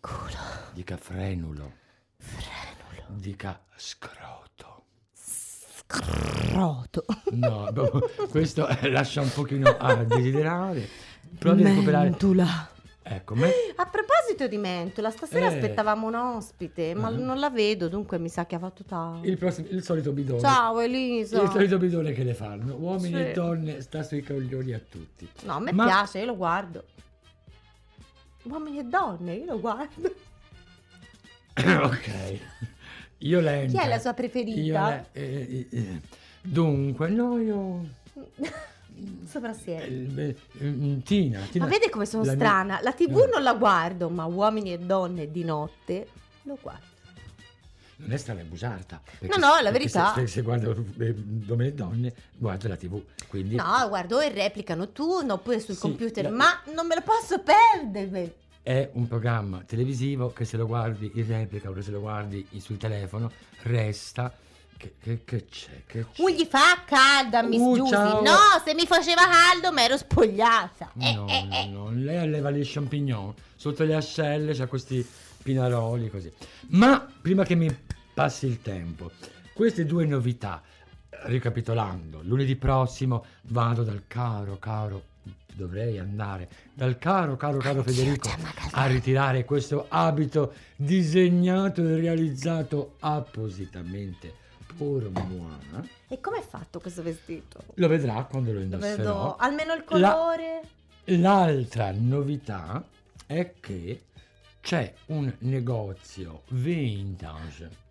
Culo, 0.00 0.36
dica 0.74 0.98
frenulo, 0.98 1.72
frenulo, 2.18 3.18
dica 3.18 3.58
scroto. 3.74 4.84
scroto. 5.14 7.06
No, 7.30 7.72
questo 8.28 8.68
eh, 8.68 8.90
lascia 8.90 9.22
un 9.22 9.32
pochino 9.32 9.70
a 9.78 9.94
desiderare. 10.04 10.86
Provi 11.38 11.64
a 11.64 11.68
recuperare. 11.68 12.10
Mentula. 12.10 12.68
Ecco, 13.08 13.36
me- 13.36 13.52
A 13.76 13.86
proposito 13.86 14.48
di 14.48 14.56
Mentula, 14.56 15.10
stasera 15.10 15.46
Eh. 15.46 15.54
aspettavamo 15.54 16.08
un 16.08 16.14
ospite, 16.16 16.92
ma 16.94 17.06
Ah. 17.06 17.10
non 17.10 17.38
la 17.38 17.50
vedo, 17.50 17.88
dunque 17.88 18.18
mi 18.18 18.28
sa 18.28 18.46
che 18.46 18.56
ha 18.56 18.58
fatto 18.58 18.82
tardi. 18.84 19.28
il, 19.28 19.36
prossimo, 19.38 19.68
il 19.70 19.82
solito 19.84 20.10
bidone. 20.12 20.40
Ciao 20.40 20.80
Elisa. 20.80 21.40
Il 21.42 21.50
solito 21.50 21.78
bidone 21.78 22.12
che 22.12 22.24
le 22.24 22.34
fanno. 22.34 22.74
Uomini 22.74 23.14
Sì. 23.14 23.20
e 23.20 23.32
donne, 23.32 23.80
sta 23.80 24.02
sui 24.02 24.22
coglioni 24.22 24.72
a 24.72 24.80
tutti. 24.80 25.28
No, 25.44 25.54
a 25.54 25.60
me 25.60 25.72
Ma- 25.72 25.84
piace, 25.84 26.18
io 26.18 26.24
lo 26.26 26.36
guardo. 26.36 26.84
Uomini 28.44 28.78
e 28.80 28.84
donne, 28.84 29.34
io 29.34 29.44
lo 29.44 29.60
guardo. 29.60 30.12
ok. 31.56 32.40
Io 33.18 33.40
lenta. 33.40 33.78
Chi 33.78 33.84
è 33.84 33.88
la 33.88 33.98
sua 33.98 34.14
preferita? 34.14 34.58
Io 34.60 34.78
le- 34.78 35.06
eh, 35.12 35.66
eh, 35.70 35.76
eh. 35.78 36.00
Dunque, 36.42 37.08
no, 37.08 37.38
io... 37.40 37.88
Soprassieme. 39.26 39.86
eh, 40.22 40.36
eh, 40.58 41.02
Tina, 41.04 41.40
Tina. 41.50 41.64
Ma 41.64 41.70
vede 41.70 41.90
come 41.90 42.06
sono 42.06 42.24
la 42.24 42.34
mia- 42.34 42.44
strana? 42.46 42.80
La 42.82 42.92
TV 42.92 43.10
No. 43.12 43.26
non 43.34 43.42
la 43.42 43.54
guardo, 43.54 44.08
ma 44.08 44.24
uomini 44.24 44.72
e 44.72 44.78
donne 44.78 45.30
di 45.30 45.44
notte 45.44 46.08
lo 46.42 46.58
guardo. 46.60 46.94
Non 47.98 48.12
è 48.12 48.16
strana, 48.18 48.40
è 48.40 48.44
busarta. 48.44 49.00
No, 49.20 49.36
no, 49.38 49.58
la 49.62 49.70
verità. 49.70 50.12
Se, 50.14 50.26
se, 50.26 50.42
guardo 50.42 50.72
eh, 50.98 51.14
uomini 51.48 51.68
e 51.70 51.72
donne, 51.72 52.14
guardo 52.36 52.68
la 52.68 52.76
TV. 52.76 53.02
Quindi 53.26 53.54
No, 53.56 53.86
guardo 53.88 54.20
e 54.20 54.28
replicano 54.30 54.90
turno 54.90 55.34
oppure 55.34 55.60
sul 55.60 55.74
Sì, 55.74 55.80
computer, 55.80 56.24
la- 56.24 56.30
ma 56.30 56.62
non 56.74 56.86
me 56.86 56.94
lo 56.94 57.02
posso 57.02 57.40
perdere. 57.40 58.34
è 58.62 58.90
un 58.94 59.06
programma 59.08 59.62
televisivo 59.64 60.32
che 60.32 60.44
se 60.44 60.56
lo 60.56 60.66
guardi 60.66 61.10
in 61.14 61.26
replica 61.26 61.70
o 61.70 61.80
se 61.80 61.90
lo 61.90 62.00
guardi 62.00 62.46
sul 62.58 62.76
telefono, 62.76 63.30
resta... 63.62 64.32
Che, 64.76 64.94
che, 65.00 65.24
che 65.24 65.44
c'è? 65.46 65.82
Che 65.86 66.06
c'è? 66.12 66.22
Non 66.22 66.30
gli 66.32 66.44
fa 66.44 66.82
caldo 66.84 67.36
a 67.38 67.42
Miss 67.42 67.60
Uh, 67.60 67.76
Giusy. 67.76 67.92
No, 67.94 68.62
se 68.64 68.74
mi 68.74 68.86
faceva 68.86 69.22
caldo 69.26 69.72
mi 69.72 69.82
ero 69.82 69.96
spogliata. 69.96 70.92
Eh, 70.98 71.14
No, 71.14 71.26
eh, 71.28 71.42
no, 71.44 71.54
eh. 71.54 71.66
no, 71.66 71.90
lei 71.92 72.18
alleva 72.18 72.50
gli 72.50 72.60
champignon, 72.62 73.32
sotto 73.56 73.84
le 73.84 73.94
ascelle 73.94 74.54
c'ha 74.54 74.66
questi 74.66 75.06
pinaroli 75.42 76.10
così. 76.10 76.30
Ma 76.68 77.06
prima 77.20 77.44
che 77.44 77.54
mi 77.54 77.74
passi 78.12 78.46
il 78.46 78.60
tempo, 78.60 79.10
queste 79.54 79.86
due 79.86 80.04
novità, 80.04 80.62
ricapitolando, 81.24 82.20
lunedì 82.22 82.56
prossimo 82.56 83.24
vado 83.42 83.82
dal 83.82 84.02
caro, 84.06 84.58
caro, 84.58 85.02
dovrei 85.54 85.98
andare, 85.98 86.48
dal 86.74 86.98
caro, 86.98 87.36
caro, 87.36 87.58
caro 87.58 87.82
Federico 87.82 88.30
a 88.72 88.86
ritirare 88.86 89.44
questo 89.46 89.86
abito 89.88 90.52
disegnato 90.76 91.80
e 91.80 91.96
realizzato 91.96 92.96
appositamente 93.00 94.44
per 94.76 95.10
moi. 95.10 95.88
E 96.08 96.20
com'è 96.20 96.40
fatto 96.42 96.78
questo 96.80 97.02
vestito? 97.02 97.62
Lo 97.74 97.88
vedrà 97.88 98.24
quando 98.24 98.52
lo 98.52 98.58
Lo 98.58 98.64
indosserò. 98.64 98.96
vedo 98.96 99.36
almeno 99.36 99.72
il 99.74 99.84
La- 99.86 100.12
colore. 100.12 100.60
L'altra 101.04 101.92
novità 101.96 102.84
è 103.26 103.54
che 103.60 104.02
c'è 104.60 104.92
un 105.06 105.32
negozio 105.40 106.42
vintage 106.48 107.84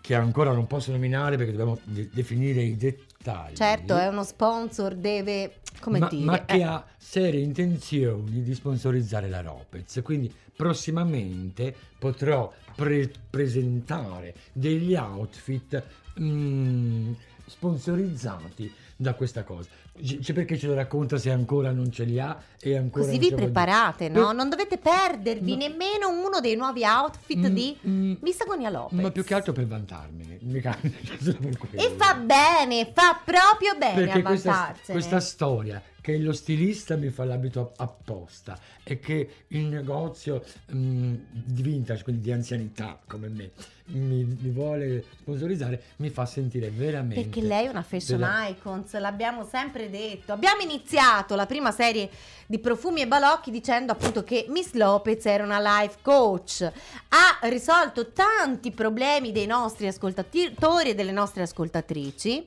che 0.00 0.14
ancora 0.14 0.52
non 0.52 0.66
posso 0.66 0.90
nominare 0.90 1.36
perché 1.36 1.52
dobbiamo 1.52 1.78
de- 1.84 2.10
definire 2.12 2.60
i 2.62 2.76
dettagli. 2.76 3.54
Certo, 3.54 3.96
è 3.96 4.06
uno 4.08 4.22
sponsor, 4.24 4.94
deve, 4.94 5.60
come 5.80 6.00
ma, 6.00 6.08
dire... 6.08 6.24
ma 6.24 6.44
che 6.44 6.56
eh, 6.56 6.62
ha 6.62 6.84
serie 6.98 7.40
intenzioni 7.40 8.42
di 8.42 8.54
sponsorizzare 8.54 9.28
la 9.30 9.40
Lopez. 9.40 10.00
Quindi 10.02 10.30
prossimamente 10.54 11.74
potrò 11.98 12.52
pre- 12.74 13.10
presentare 13.30 14.34
degli 14.52 14.94
outfit 14.94 15.82
mm, 16.20 17.12
sponsorizzati 17.46 18.72
da 18.96 19.14
questa 19.14 19.42
cosa. 19.42 19.68
C'è 19.96 20.32
perché 20.32 20.58
ce 20.58 20.66
lo 20.66 20.74
racconta 20.74 21.18
se 21.18 21.30
ancora 21.30 21.70
non 21.70 21.92
ce 21.92 22.02
li 22.02 22.18
ha 22.18 22.36
e 22.60 22.76
ancora 22.76 23.04
Così 23.04 23.18
vi 23.18 23.32
preparate, 23.32 24.08
no? 24.08 24.26
Per- 24.26 24.34
Non 24.34 24.48
dovete 24.48 24.76
perdervi 24.76 25.52
No. 25.52 25.56
nemmeno 25.56 26.08
uno 26.10 26.40
dei 26.40 26.56
nuovi 26.56 26.82
outfit 26.84 27.38
Mm, 27.48 27.54
di 27.54 27.76
mm, 27.86 28.14
Miss 28.20 28.40
Agonia 28.40 28.70
Lopez. 28.70 28.98
Ma 29.00 29.10
più 29.12 29.22
che 29.22 29.34
altro 29.34 29.52
per 29.52 29.66
vantarmene. 29.66 30.38
E 31.72 31.94
fa 31.96 32.14
bene, 32.14 32.90
fa 32.92 33.20
proprio 33.24 33.76
bene 33.78 33.94
Perché 34.04 34.18
a 34.18 34.22
questa, 34.22 34.50
vantarsene. 34.50 34.92
questa 34.98 35.20
storia 35.20 35.82
che 36.04 36.18
lo 36.18 36.34
stilista 36.34 36.96
mi 36.96 37.08
fa 37.08 37.24
l'abito 37.24 37.72
apposta 37.78 38.58
e 38.82 39.00
che 39.00 39.44
il 39.48 39.64
negozio 39.64 40.44
mm, 40.70 41.14
di 41.30 41.62
vintage, 41.62 42.02
quindi 42.02 42.20
di 42.20 42.30
anzianità 42.30 43.00
come 43.06 43.28
me, 43.28 43.52
mi, 43.86 44.22
mi 44.22 44.50
vuole 44.50 45.02
sponsorizzare, 45.20 45.82
mi 45.96 46.10
fa 46.10 46.26
sentire 46.26 46.68
veramente. 46.68 47.22
Perché 47.22 47.40
lei 47.40 47.64
è 47.64 47.68
una 47.70 47.82
fashion 47.82 48.18
vera- 48.18 48.48
icons, 48.48 48.98
l'abbiamo 48.98 49.46
sempre 49.46 49.88
detto. 49.88 50.34
Abbiamo 50.34 50.60
iniziato 50.60 51.34
la 51.36 51.46
prima 51.46 51.70
serie 51.70 52.10
di 52.46 52.58
profumi 52.58 53.00
e 53.00 53.06
balocchi 53.06 53.50
dicendo 53.50 53.92
appunto 53.92 54.22
che 54.24 54.44
Miss 54.48 54.72
Lopez 54.72 55.24
era 55.24 55.42
una 55.42 55.80
life 55.80 56.00
coach. 56.02 56.60
Ha 57.08 57.48
risolto 57.48 58.12
tanti 58.12 58.72
problemi 58.72 59.32
dei 59.32 59.46
nostri 59.46 59.86
ascoltatori 59.86 60.90
e 60.90 60.94
delle 60.94 61.12
nostre 61.12 61.44
ascoltatrici, 61.44 62.46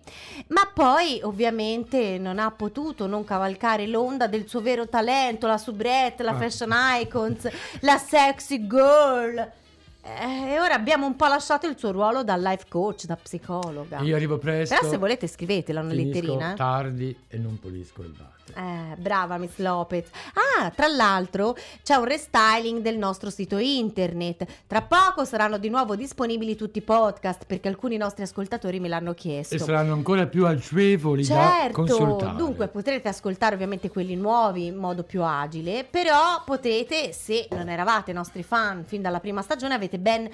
ma 0.49 0.69
poi 0.71 1.21
ovviamente 1.23 2.19
non 2.19 2.37
ha 2.37 2.51
potuto 2.51 3.07
non 3.07 3.23
cavalcare 3.23 3.45
l'onda 3.87 4.27
del 4.27 4.47
suo 4.47 4.61
vero 4.61 4.87
talento, 4.87 5.47
la 5.47 5.57
soubrette, 5.57 6.23
la 6.23 6.31
Ah. 6.31 6.37
fashion 6.37 6.69
icons, 7.01 7.47
la 7.81 7.97
sexy 7.97 8.65
girl. 8.67 9.37
Eh, 10.03 10.51
E 10.53 10.59
ora 10.59 10.73
abbiamo 10.75 11.05
un 11.05 11.15
po' 11.17 11.27
lasciato 11.27 11.67
il 11.67 11.77
suo 11.77 11.91
ruolo 11.91 12.23
da 12.23 12.35
life 12.37 12.65
coach, 12.69 13.03
da 13.05 13.17
psicologa. 13.17 13.99
Io 13.99 14.15
arrivo 14.15 14.37
presto. 14.37 14.73
Però 14.75 14.89
se 14.89 14.97
volete 14.97 15.27
scrivetela 15.27 15.81
una 15.81 15.91
letterina. 15.93 16.53
tardi 16.53 17.15
e 17.27 17.37
non 17.37 17.59
pulisco 17.59 18.01
il 18.03 18.11
water. 18.17 18.35
Eh, 18.55 18.95
brava 18.97 19.37
Miss 19.37 19.57
Lopez. 19.57 20.07
Ah, 20.59 20.69
tra 20.69 20.87
l'altro 20.87 21.55
c'è 21.83 21.95
un 21.95 22.05
restyling 22.05 22.81
del 22.81 22.97
nostro 22.97 23.29
sito 23.29 23.57
internet. 23.57 24.45
Tra 24.67 24.81
poco 24.81 25.25
saranno 25.25 25.57
di 25.57 25.69
nuovo 25.69 25.95
disponibili 25.95 26.55
tutti 26.55 26.79
i 26.79 26.81
podcast 26.81 27.45
perché 27.45 27.67
alcuni 27.67 27.97
nostri 27.97 28.23
ascoltatori 28.23 28.79
me 28.79 28.87
l'hanno 28.87 29.13
chiesto. 29.13 29.55
E 29.55 29.59
saranno 29.59 29.93
ancora 29.93 30.25
più 30.27 30.45
agevoli 30.45 31.25
da 31.25 31.35
Certo, 31.59 31.73
consultare. 31.83 32.35
dunque 32.35 32.67
potrete 32.67 33.07
ascoltare 33.07 33.55
ovviamente 33.55 33.89
quelli 33.89 34.15
nuovi 34.15 34.65
in 34.67 34.75
modo 34.75 35.03
più 35.03 35.23
agile, 35.23 35.85
però 35.89 36.41
potrete, 36.45 37.11
se 37.13 37.47
non 37.51 37.69
eravate 37.69 38.13
nostri 38.13 38.43
fan 38.43 38.83
fin 38.85 39.01
dalla 39.01 39.19
prima 39.19 39.41
stagione, 39.41 39.73
avete 39.73 39.99
ben 39.99 40.29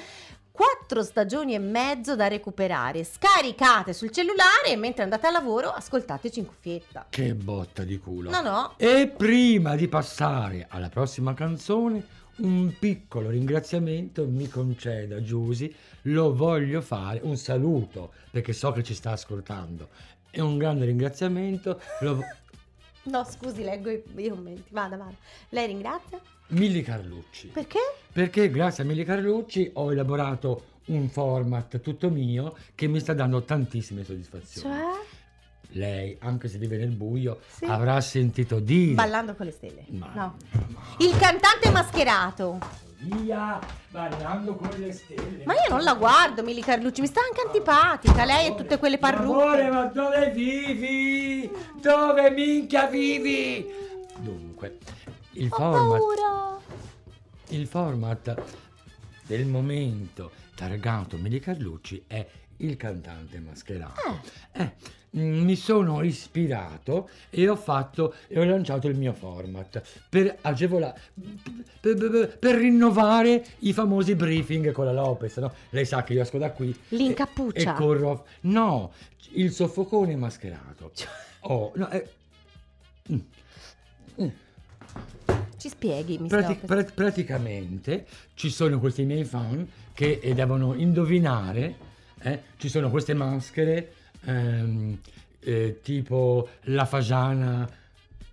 quattro 0.53 1.01
stagioni 1.01 1.55
e 1.55 1.59
mezzo 1.59 2.15
da 2.15 2.27
recuperare. 2.27 3.03
Scaricate 3.03 3.91
sul 3.91 4.11
cellulare 4.11 4.67
e 4.67 4.75
mentre 4.75 5.01
andate 5.01 5.25
a 5.25 5.31
lavoro 5.31 5.69
ascoltateci 5.69 6.39
in 6.39 6.45
cuffietta. 6.45 7.07
Che 7.09 7.33
botta 7.33 7.83
di 7.83 7.97
culo. 7.97 8.29
No, 8.29 8.41
no. 8.41 8.73
E 8.77 9.07
prima 9.07 9.75
di 9.75 9.87
passare 9.87 10.67
alla 10.69 10.89
prossima 10.89 11.33
canzone, 11.33 12.05
un 12.37 12.71
piccolo 12.77 13.29
ringraziamento 13.29 14.27
mi 14.27 14.47
conceda 14.47 15.21
Giusy, 15.21 15.73
lo 16.03 16.35
voglio 16.35 16.81
fare, 16.81 17.19
un 17.23 17.35
saluto, 17.35 18.13
perché 18.29 18.53
so 18.53 18.71
che 18.71 18.83
ci 18.83 18.93
sta 18.93 19.11
ascoltando. 19.11 19.89
E 20.29 20.39
un 20.39 20.57
grande 20.59 20.85
ringraziamento, 20.85 21.81
lo... 22.01 22.19
No, 23.03 23.23
scusi, 23.25 23.63
leggo 23.63 23.89
i, 23.89 24.03
i 24.15 24.29
commenti. 24.29 24.69
Vada, 24.69 24.97
vada. 24.97 25.15
Lei 25.49 25.67
ringrazia? 25.67 26.19
Milli 26.47 26.81
Carlucci. 26.81 27.47
Perché? 27.47 27.79
Perché 28.11 28.49
grazie 28.49 28.83
a 28.83 28.85
Milli 28.85 29.03
Carlucci 29.03 29.71
ho 29.73 29.91
elaborato 29.91 30.65
un 30.85 31.09
format 31.09 31.79
tutto 31.79 32.09
mio 32.09 32.55
che 32.75 32.87
mi 32.87 32.99
sta 32.99 33.13
dando 33.13 33.43
tantissime 33.43 34.03
soddisfazioni. 34.03 34.75
Cioè? 34.75 34.83
Lei, 35.75 36.15
anche 36.19 36.49
se 36.49 36.59
vive 36.59 36.77
nel 36.77 36.89
buio, 36.91 37.39
Sì. 37.47 37.65
avrà 37.65 37.99
sentito 38.01 38.59
dire... 38.59 38.93
Ballando 38.93 39.33
con 39.33 39.45
le 39.47 39.51
stelle. 39.51 39.85
Ma- 39.89 40.11
No. 40.13 40.35
ma- 40.67 40.81
Il 40.99 41.17
cantante 41.17 41.71
mascherato. 41.71 42.59
Via, 42.99 43.59
ballando 43.89 44.55
con 44.55 44.69
le 44.77 44.93
stelle. 44.93 45.43
Ma 45.45 45.53
io 45.53 45.69
non 45.69 45.81
la 45.83 45.95
guardo, 45.95 46.43
Mili 46.43 46.61
Carlucci, 46.61 47.01
mi 47.01 47.07
sta 47.07 47.21
anche 47.27 47.41
antipatica. 47.45 48.23
Lei 48.23 48.47
e 48.51 48.55
tutte 48.55 48.77
quelle 48.77 48.99
Amore, 49.01 49.17
parrucche. 49.17 49.69
ma 49.71 49.85
dove 49.85 50.29
vivi? 50.31 51.49
Dove 51.81 52.29
minchia 52.29 52.85
vivi? 52.85 53.65
Dunque, 54.19 54.77
il 55.33 55.47
Ho 55.51 55.55
format, 55.55 55.97
paura. 55.99 56.59
il 57.49 57.67
format 57.67 58.43
del 59.25 59.45
momento 59.45 60.31
targato 60.55 61.17
Mili 61.17 61.39
Carlucci 61.39 62.03
è 62.07 62.25
il 62.57 62.77
cantante 62.77 63.39
mascherato. 63.39 64.21
Eh, 64.51 64.71
mm, 65.17 65.43
mi 65.43 65.55
sono 65.55 66.03
ispirato 66.03 67.09
e 67.29 67.49
ho 67.49 67.55
fatto 67.55 68.13
e 68.27 68.39
ho 68.39 68.43
lanciato 68.43 68.87
il 68.87 68.95
mio 68.95 69.13
format 69.13 69.81
per 70.07 70.37
agevolare 70.41 71.01
per, 71.79 71.95
per- 71.97 72.37
per 72.37 72.55
rinnovare 72.55 73.43
i 73.59 73.73
famosi 73.73 74.15
briefing 74.15 74.71
con 74.71 74.85
la 74.85 74.93
Lopez, 74.93 75.37
no? 75.37 75.51
Lei 75.71 75.85
sa 75.85 76.03
che 76.03 76.13
io 76.13 76.21
esco 76.21 76.37
da 76.37 76.51
qui 76.51 76.77
L'incappuccia. 76.89 77.71
e, 77.71 77.73
e 77.73 77.75
corro 77.75 78.25
no, 78.41 78.91
il 79.31 79.51
soffocone 79.51 80.15
mascherato. 80.15 80.91
Cioè. 80.93 81.09
Oh, 81.41 81.71
no, 81.75 81.89
eh, 81.89 82.07
mm. 83.11 83.19
Mm. 84.21 84.27
Ci 85.63 85.69
spieghi, 85.69 86.17
mi 86.17 86.27
Prati- 86.27 86.55
sto... 86.57 86.65
pra- 86.65 86.83
praticamente 86.83 88.05
ci 88.33 88.49
sono 88.49 88.81
questi 88.81 89.03
miei 89.05 89.23
fan 89.23 89.65
che 89.93 90.19
eh, 90.21 90.33
devono 90.33 90.73
indovinare, 90.73 91.75
eh, 92.19 92.41
ci 92.57 92.67
sono 92.67 92.89
queste 92.89 93.13
maschere 93.13 93.93
ehm, 94.25 94.99
eh, 95.39 95.79
tipo 95.81 96.49
la 96.63 96.83
fagiana 96.83 97.65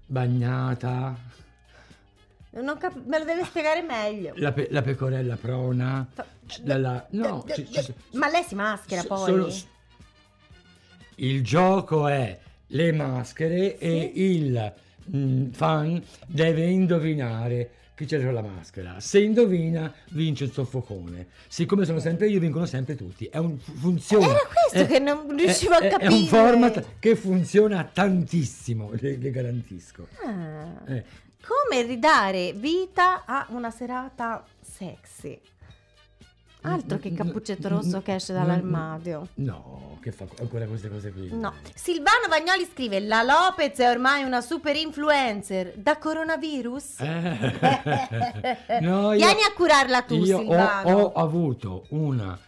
bagnata, 0.07 1.17
Non 2.51 2.77
cap- 2.79 3.01
me 3.07 3.19
lo 3.21 3.25
deve 3.25 3.45
spiegare 3.45 3.83
meglio. 3.83 4.33
la, 4.35 4.51
pe- 4.51 4.67
la 4.73 4.83
pecorella 4.83 5.37
prona, 5.37 6.05
Fa- 6.13 6.27
la- 6.65 6.79
la- 6.79 7.07
no, 7.11 7.45
D- 7.47 7.53
d- 7.63 7.81
ci- 7.81 7.95
Ma 8.17 8.29
lei 8.29 8.43
si 8.43 8.57
maschera 8.57 9.03
so- 9.03 9.07
poi? 9.07 9.25
sono- 9.31 9.49
il 11.15 11.45
gioco 11.45 12.09
è 12.09 12.37
le 12.67 12.91
maschere 12.91 13.79
e 13.79 14.11
il 14.17 14.73
fan 15.53 16.03
deve 16.27 16.65
indovinare 16.67 17.71
chi 17.95 18.07
c'è 18.07 18.17
dentro 18.17 18.33
la 18.33 18.41
maschera. 18.43 18.99
Se 18.99 19.21
indovina, 19.21 19.93
vince 20.13 20.45
il 20.45 20.53
soffocone. 20.53 21.27
Siccome 21.49 21.85
sono 21.85 21.99
sempre 21.99 22.29
io, 22.29 22.41
vincono 22.41 22.65
sempre 22.65 22.95
tutti. 22.97 23.27
È 23.27 23.37
un, 23.37 23.59
funziona. 23.59 24.27
Era 24.31 24.39
questo 24.47 24.79
È- 24.79 24.87
che 24.87 24.99
non 24.99 25.37
riuscivo 25.37 25.75
a 25.75 25.79
è- 25.81 25.87
è- 25.87 25.91
capire. 25.91 26.09
È 26.09 26.13
un 26.15 26.25
format 26.25 26.85
che 26.99 27.15
funziona 27.17 27.85
tantissimo, 27.93 28.91
le, 28.95 29.17
le 29.19 29.31
garantisco. 29.31 30.07
Ah, 30.25 30.93
Eh, 30.95 31.05
Come 31.47 31.83
ridare 31.83 32.53
vita 32.55 33.25
a 33.27 33.47
una 33.51 33.71
serata 33.71 34.45
sexy? 34.63 35.39
Altro 36.63 36.99
che 36.99 37.15
cappuccetto 37.15 37.69
rosso 37.69 38.03
che 38.03 38.15
esce 38.17 38.33
dall'armadio. 38.35 39.29
No, 39.35 39.97
che 40.03 40.13
fa 40.13 40.27
ancora 40.41 40.67
queste 40.67 40.91
cose 40.91 41.11
qui. 41.11 41.31
No. 41.33 41.55
Silvano 41.75 42.27
Vagnoli 42.29 42.69
scrive: 42.71 43.01
La 43.01 43.23
Lopez 43.23 43.79
è 43.79 43.89
ormai 43.89 44.25
una 44.25 44.41
super 44.43 44.77
influencer 44.77 45.73
da 45.77 45.97
coronavirus. 45.97 47.01
Eh. 47.01 48.79
No, 48.81 49.13
io- 49.13 49.25
Vieni 49.27 49.43
a 49.43 49.53
curarla 49.55 50.03
tu, 50.03 50.15
Io 50.23 50.37
ho, 50.37 50.41
Silvano. 50.41 50.89
ho 50.91 51.13
avuto 51.15 51.85
una, 51.91 52.39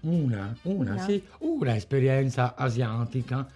una, 0.00 0.54
una, 0.62 0.92
Una? 0.92 0.98
sì, 0.98 1.22
una 1.38 1.74
esperienza 1.76 2.54
asiatica 2.56 3.46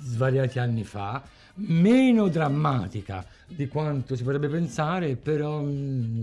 svariati 0.00 0.58
anni 0.58 0.84
fa, 0.84 1.22
meno 1.54 2.28
drammatica 2.28 3.24
di 3.46 3.68
quanto 3.68 4.16
si 4.16 4.22
potrebbe 4.22 4.48
pensare, 4.48 5.16
però 5.16 5.60
mm, 5.60 6.20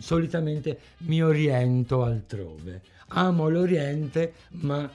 solitamente 0.00 0.78
mi 0.98 1.22
oriento 1.22 2.02
altrove. 2.02 2.82
Amo 3.08 3.48
l'Oriente, 3.48 4.34
ma 4.50 4.88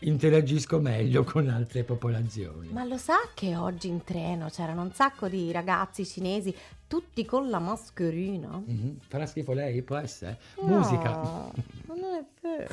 interagisco 0.00 0.78
meglio 0.80 1.24
con 1.24 1.48
altre 1.48 1.82
popolazioni. 1.84 2.68
Ma 2.70 2.84
lo 2.84 2.96
sa 2.96 3.16
che 3.34 3.56
oggi 3.56 3.88
in 3.88 4.04
treno 4.04 4.48
c'erano 4.48 4.82
un 4.82 4.92
sacco 4.92 5.28
di 5.28 5.50
ragazzi 5.52 6.06
cinesi, 6.06 6.54
tutti 6.86 7.24
con 7.24 7.50
la 7.50 7.58
mascherina? 7.58 8.62
Mhm. 8.64 8.98
Farà 9.08 9.26
schifo 9.26 9.52
lei? 9.52 9.82
Può 9.82 9.96
essere? 9.96 10.38
No, 10.62 10.78
Musica. 10.78 11.10
ma 11.10 11.94
non 11.94 12.14
è 12.14 12.24
vero. 12.40 12.68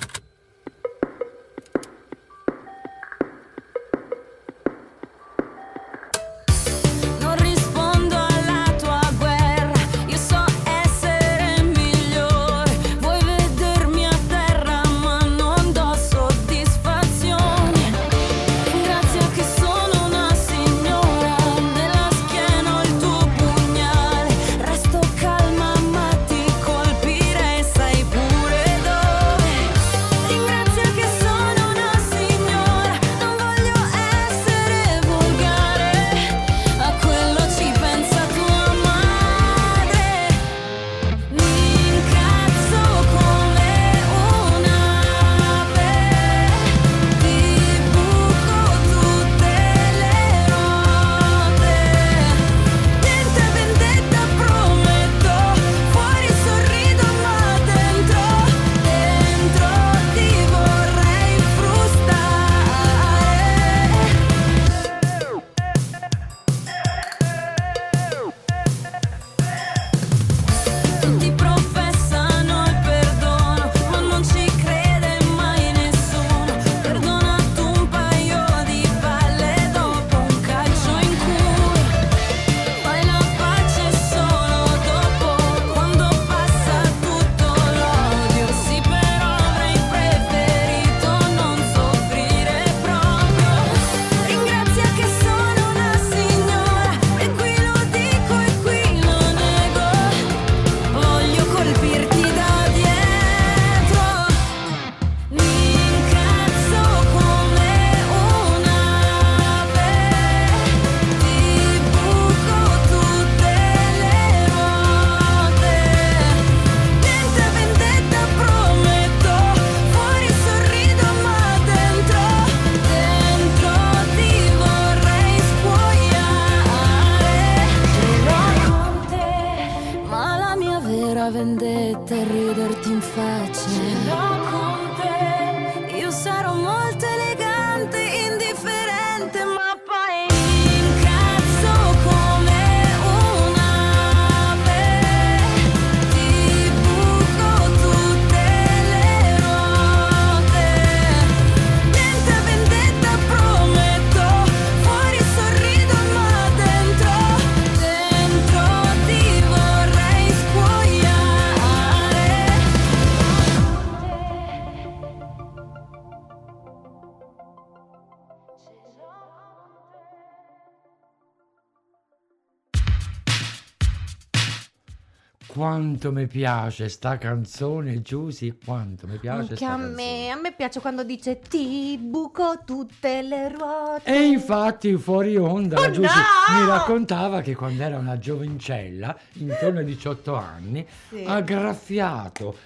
Quanto 175.56 176.12
mi 176.12 176.28
piace 176.28 176.90
sta 176.90 177.18
canzone, 177.18 178.02
Giusy, 178.02 178.58
quanto 178.66 179.08
mi 179.08 179.18
piace 179.18 179.40
Anche 179.54 179.54
a 179.64 179.68
canzone. 179.70 179.94
me, 179.94 180.30
a 180.30 180.36
me 180.36 180.52
piace 180.52 180.82
quando 180.82 181.06
dice 181.06 181.40
ti 181.40 181.98
buco 181.98 182.60
tutte 182.66 183.22
le 183.22 183.48
ruote. 183.56 184.04
E 184.04 184.24
infatti 184.26 184.98
fuori 184.98 185.38
onda 185.38 185.80
Oh, 185.80 185.92
Giusy 185.92 186.14
no! 186.50 186.60
mi 186.60 186.68
raccontava 186.68 187.40
che 187.40 187.56
quando 187.56 187.84
era 187.84 187.98
una 187.98 188.18
giovincella, 188.18 189.18
intorno 189.36 189.80
ai 189.80 189.86
18 189.86 190.36
anni, 190.36 190.86
Sì. 191.08 191.24
ha 191.26 191.40
graffiato 191.40 192.58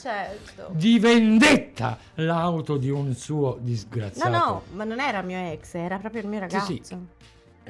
Certo. 0.00 0.68
di 0.72 0.98
vendetta 0.98 1.98
l'auto 2.14 2.78
di 2.78 2.88
un 2.88 3.12
suo 3.14 3.56
No, 3.56 3.58
disgraziato. 3.60 4.30
no, 4.30 4.62
ma 4.72 4.84
non 4.84 5.00
era 5.00 5.20
mio 5.20 5.38
ex, 5.52 5.74
era 5.74 5.98
proprio 5.98 6.22
il 6.22 6.28
mio 6.28 6.38
Sì, 6.48 6.54
ragazzo. 6.56 6.72
sì. 6.82 6.94
È 6.94 6.96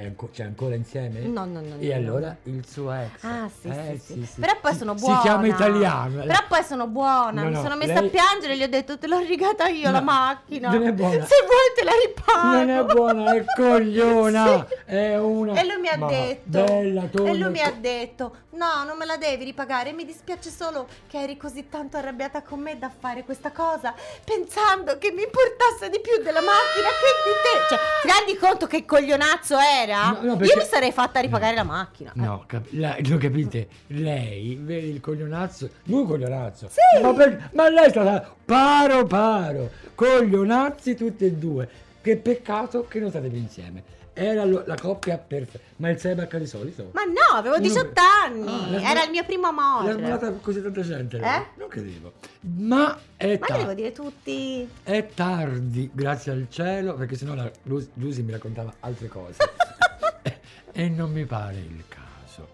anco- 0.07 0.30
c'è 0.32 0.44
ancora 0.44 0.74
insieme? 0.74 1.20
No, 1.20 1.44
no, 1.44 1.61
no, 1.61 1.76
E 1.78 1.88
no, 1.88 1.94
allora 1.94 2.36
no. 2.42 2.53
il 2.55 2.66
suo 2.66 2.92
ex. 2.92 3.22
Ah, 3.24 3.49
sì, 3.61 3.68
Eh, 3.68 4.01
sì, 4.05 4.24
sì, 4.32 4.40
Però 4.40 4.57
poi 4.61 4.74
sono 4.74 4.94
buona. 4.94 5.16
Si 5.16 5.22
chiama 5.22 5.46
italiano. 5.46 6.22
Però 6.22 6.38
poi 6.49 6.62
sono 6.62 6.86
buona. 6.86 7.42
No, 7.42 7.49
Mi 7.49 7.55
no, 7.55 7.62
sono 7.62 7.76
messa 7.76 8.01
lei- 8.01 8.07
a 8.07 8.11
piangere 8.11 8.53
e 8.53 8.57
gli 8.57 8.62
ho 8.62 8.68
detto 8.68 8.99
te 8.99 9.07
l'ho 9.07 9.18
rigata 9.18 9.66
io 9.68 9.90
la 9.90 10.01
macchina. 10.01 10.70
non 10.70 10.86
è 10.86 10.92
buona. 10.92 11.24
Se 11.24 11.34
vuoi 11.44 11.72
te 11.76 11.84
la 11.84 11.92
ripago. 12.07 12.57
Non 12.57 12.70
è 12.70 12.84
buona, 12.84 13.34
è 13.34 13.44
cogliona. 13.57 14.66
Sì. 14.68 14.74
È 14.84 15.18
una. 15.18 15.61
E 15.61 15.64
lui 15.66 15.76
mi 15.80 15.88
ha 15.88 15.96
Ma 15.96 16.07
detto. 16.09 16.64
Bella, 16.64 17.03
tonda, 17.11 17.30
e 17.30 17.34
lui 17.36 17.51
mi 17.51 17.61
ha 17.61 17.72
detto: 17.72 18.36
No, 18.51 18.84
non 18.84 18.96
me 18.96 19.05
la 19.05 19.16
devi 19.16 19.44
ripagare. 19.44 19.92
Mi 19.92 20.05
dispiace 20.05 20.51
solo 20.51 20.86
che 21.07 21.20
eri 21.22 21.36
così 21.36 21.68
tanto 21.68 21.96
arrabbiata 21.96 22.42
con 22.42 22.61
me 22.61 22.78
da 22.78 22.90
fare 22.96 23.24
questa 23.24 23.53
cosa, 23.53 23.94
pensando 24.24 24.99
che 24.99 25.11
mi 25.12 25.22
importasse 25.22 25.90
di 25.90 26.01
più 26.01 26.22
della 26.22 26.40
macchina 26.40 26.88
che 27.01 27.11
di 27.24 27.34
te. 27.42 27.68
Cioè, 27.68 27.78
ti 28.03 28.09
rendi 28.18 28.38
conto 28.38 28.66
che 28.66 28.84
coglionazzo 28.84 29.57
era? 29.89 30.11
No, 30.11 30.18
no, 30.22 30.36
perché- 30.36 30.55
Io 30.55 30.61
mi 30.62 30.66
sarei 30.68 30.93
fatta 30.93 31.20
ripagare 31.20 31.55
la 31.55 31.62
macchina. 31.64 32.12
No, 32.14 32.45
cap- 32.47 32.66
la- 32.70 32.97
lo 33.07 33.16
capite? 33.18 33.68
Lei, 33.89 34.57
vedi 34.61 34.89
il 34.89 35.01
coglionazzo, 35.01 35.68
lui 35.84 36.05
coglionazzo. 36.07 36.68
Sì. 36.68 37.03
Ma, 37.03 37.12
per- 37.14 37.51
ma 37.55 37.68
lei 37.68 37.86
è 37.86 37.91
stata 37.91 38.34
paro 38.45 39.05
paro, 39.07 39.70
coglionazzi 39.95 40.95
tutti 40.95 41.24
e 41.24 41.32
due. 41.32 41.68
Che 42.01 42.16
peccato 42.16 42.86
che 42.89 43.01
non 43.01 43.11
state 43.11 43.28
più 43.28 43.39
insieme. 43.39 43.82
Era 44.19 44.45
la 44.45 44.75
coppia 44.81 45.16
perfetta. 45.19 45.64
Ma 45.77 45.89
il 45.91 45.99
Sebacca 46.01 46.39
di 46.39 46.47
solito? 46.47 46.91
Ma 46.93 47.05
no, 47.05 47.37
avevo 47.37 47.55
Uno- 47.57 47.62
18 47.64 48.01
anni. 48.25 48.47
Ah, 48.49 48.71
l'ha 48.71 48.91
era 48.91 49.05
il 49.05 49.11
mio 49.11 49.25
primo 49.25 49.43
L'ha 49.43 49.49
amore. 49.49 49.93
sbagliata 49.93 50.31
così 50.33 50.61
tanta 50.62 50.81
gente. 50.83 51.16
Eh? 51.19 51.47
Non 51.57 51.69
credevo. 51.69 52.12
Ma 52.41 52.99
è 53.16 53.39
Ma 53.39 53.47
ta- 53.47 53.55
che 53.55 53.59
devo 53.61 53.75
dire 53.75 53.93
tutti? 53.93 54.69
È 54.83 55.09
tardi, 55.14 55.89
grazie 55.93 56.33
al 56.33 56.47
cielo, 56.51 56.95
perché 56.95 57.16
sennò 57.16 57.35
la 57.35 57.51
Lu- 57.64 57.89
Lucy 57.95 58.23
mi 58.23 58.33
raccontava 58.33 58.73
altre 58.81 59.07
cose. 59.09 59.37
e 60.73 60.89
non 60.89 61.11
mi 61.12 61.25
pare 61.25 61.57
il 61.59 61.85
caso. 61.89 62.49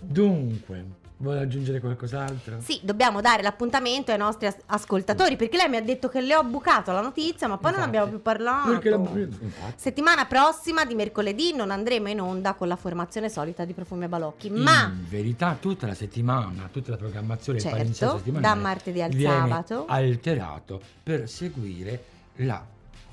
Dunque, 0.00 0.84
vuole 1.16 1.40
aggiungere 1.40 1.80
qualcos'altro? 1.80 2.56
Sì, 2.60 2.80
dobbiamo 2.82 3.20
dare 3.20 3.42
l'appuntamento 3.42 4.10
ai 4.12 4.18
nostri 4.18 4.46
as- 4.46 4.56
ascoltatori 4.66 5.36
perché 5.36 5.56
lei 5.56 5.68
mi 5.68 5.76
ha 5.76 5.82
detto 5.82 6.08
che 6.08 6.20
le 6.20 6.34
ho 6.34 6.42
bucato 6.44 6.92
la 6.92 7.00
notizia, 7.00 7.46
ma 7.48 7.56
poi 7.56 7.70
non 7.72 7.80
Infatti. 7.80 7.96
abbiamo 7.96 8.10
più 8.10 8.22
parlato. 8.22 8.70
Perché 8.70 8.88
infatti. 8.90 9.72
Settimana 9.76 10.26
prossima 10.26 10.84
di 10.84 10.94
mercoledì 10.94 11.54
non 11.54 11.70
andremo 11.70 12.08
in 12.08 12.20
onda 12.20 12.54
con 12.54 12.68
la 12.68 12.76
formazione 12.76 13.28
solita 13.28 13.64
di 13.64 13.72
Profumi 13.72 14.04
e 14.04 14.08
Balocchi, 14.08 14.50
ma 14.50 14.84
In 14.92 15.08
verità 15.08 15.56
tutta 15.58 15.86
la 15.86 15.94
settimana, 15.94 16.68
tutta 16.70 16.90
la 16.90 16.96
programmazione 16.96 17.60
Certo, 17.60 18.20
da 18.24 18.54
martedì 18.54 19.00
al 19.00 19.14
sabato. 19.14 19.84
alterato 19.86 20.80
per 21.02 21.28
seguire 21.28 22.04
la 22.36 22.62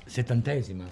settantesima, 0.04 0.84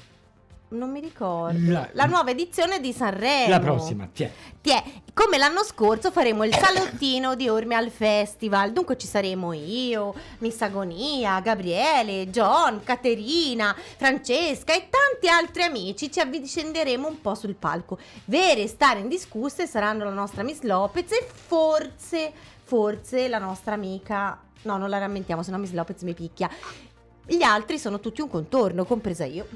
non 0.70 0.90
mi 0.90 1.00
ricordo. 1.00 1.58
La- 1.70 1.88
La, 1.92 2.04
nuova 2.06 2.30
edizione 2.30 2.80
di 2.80 2.92
Sanremo. 2.92 3.48
la 3.48 3.60
prossima, 3.60 4.08
tiè. 4.12 4.30
Tiè, 4.60 4.82
come 5.14 5.38
l'anno 5.38 5.64
scorso 5.64 6.10
faremo 6.10 6.44
il 6.44 6.54
salottino 6.54 7.34
di 7.34 7.48
Orme 7.48 7.74
al 7.74 7.90
Festival. 7.90 8.72
Dunque 8.72 8.96
ci 8.96 9.06
saremo 9.06 9.52
io, 9.52 10.14
Miss 10.38 10.60
Agonia, 10.60 11.40
Gabriele, 11.40 12.28
John, 12.30 12.82
Caterina, 12.84 13.74
Francesca 13.96 14.74
e 14.74 14.88
tanti 14.90 15.28
altri 15.28 15.62
amici. 15.62 16.10
Ci 16.10 16.20
avvicenderemo 16.20 17.08
un 17.08 17.20
po' 17.20 17.34
sul 17.34 17.54
palco. 17.54 17.98
Vere 18.26 18.62
e 18.62 18.68
stare 18.68 19.00
indiscusse 19.00 19.66
saranno 19.66 20.04
la 20.04 20.10
nostra 20.10 20.42
Miss 20.42 20.60
Lopez 20.60 21.10
e 21.12 21.26
forse, 21.32 22.32
forse 22.64 23.28
la 23.28 23.38
nostra 23.38 23.74
amica. 23.74 24.38
No, 24.62 24.76
non 24.76 24.90
la 24.90 24.98
rammentiamo, 24.98 25.42
se 25.42 25.50
no 25.50 25.58
Miss 25.58 25.72
Lopez 25.72 26.02
mi 26.02 26.12
picchia. 26.14 26.48
Gli 27.26 27.42
altri 27.42 27.78
sono 27.78 27.98
tutti 27.98 28.20
un 28.20 28.28
contorno, 28.28 28.84
compresa 28.84 29.24
io. 29.24 29.46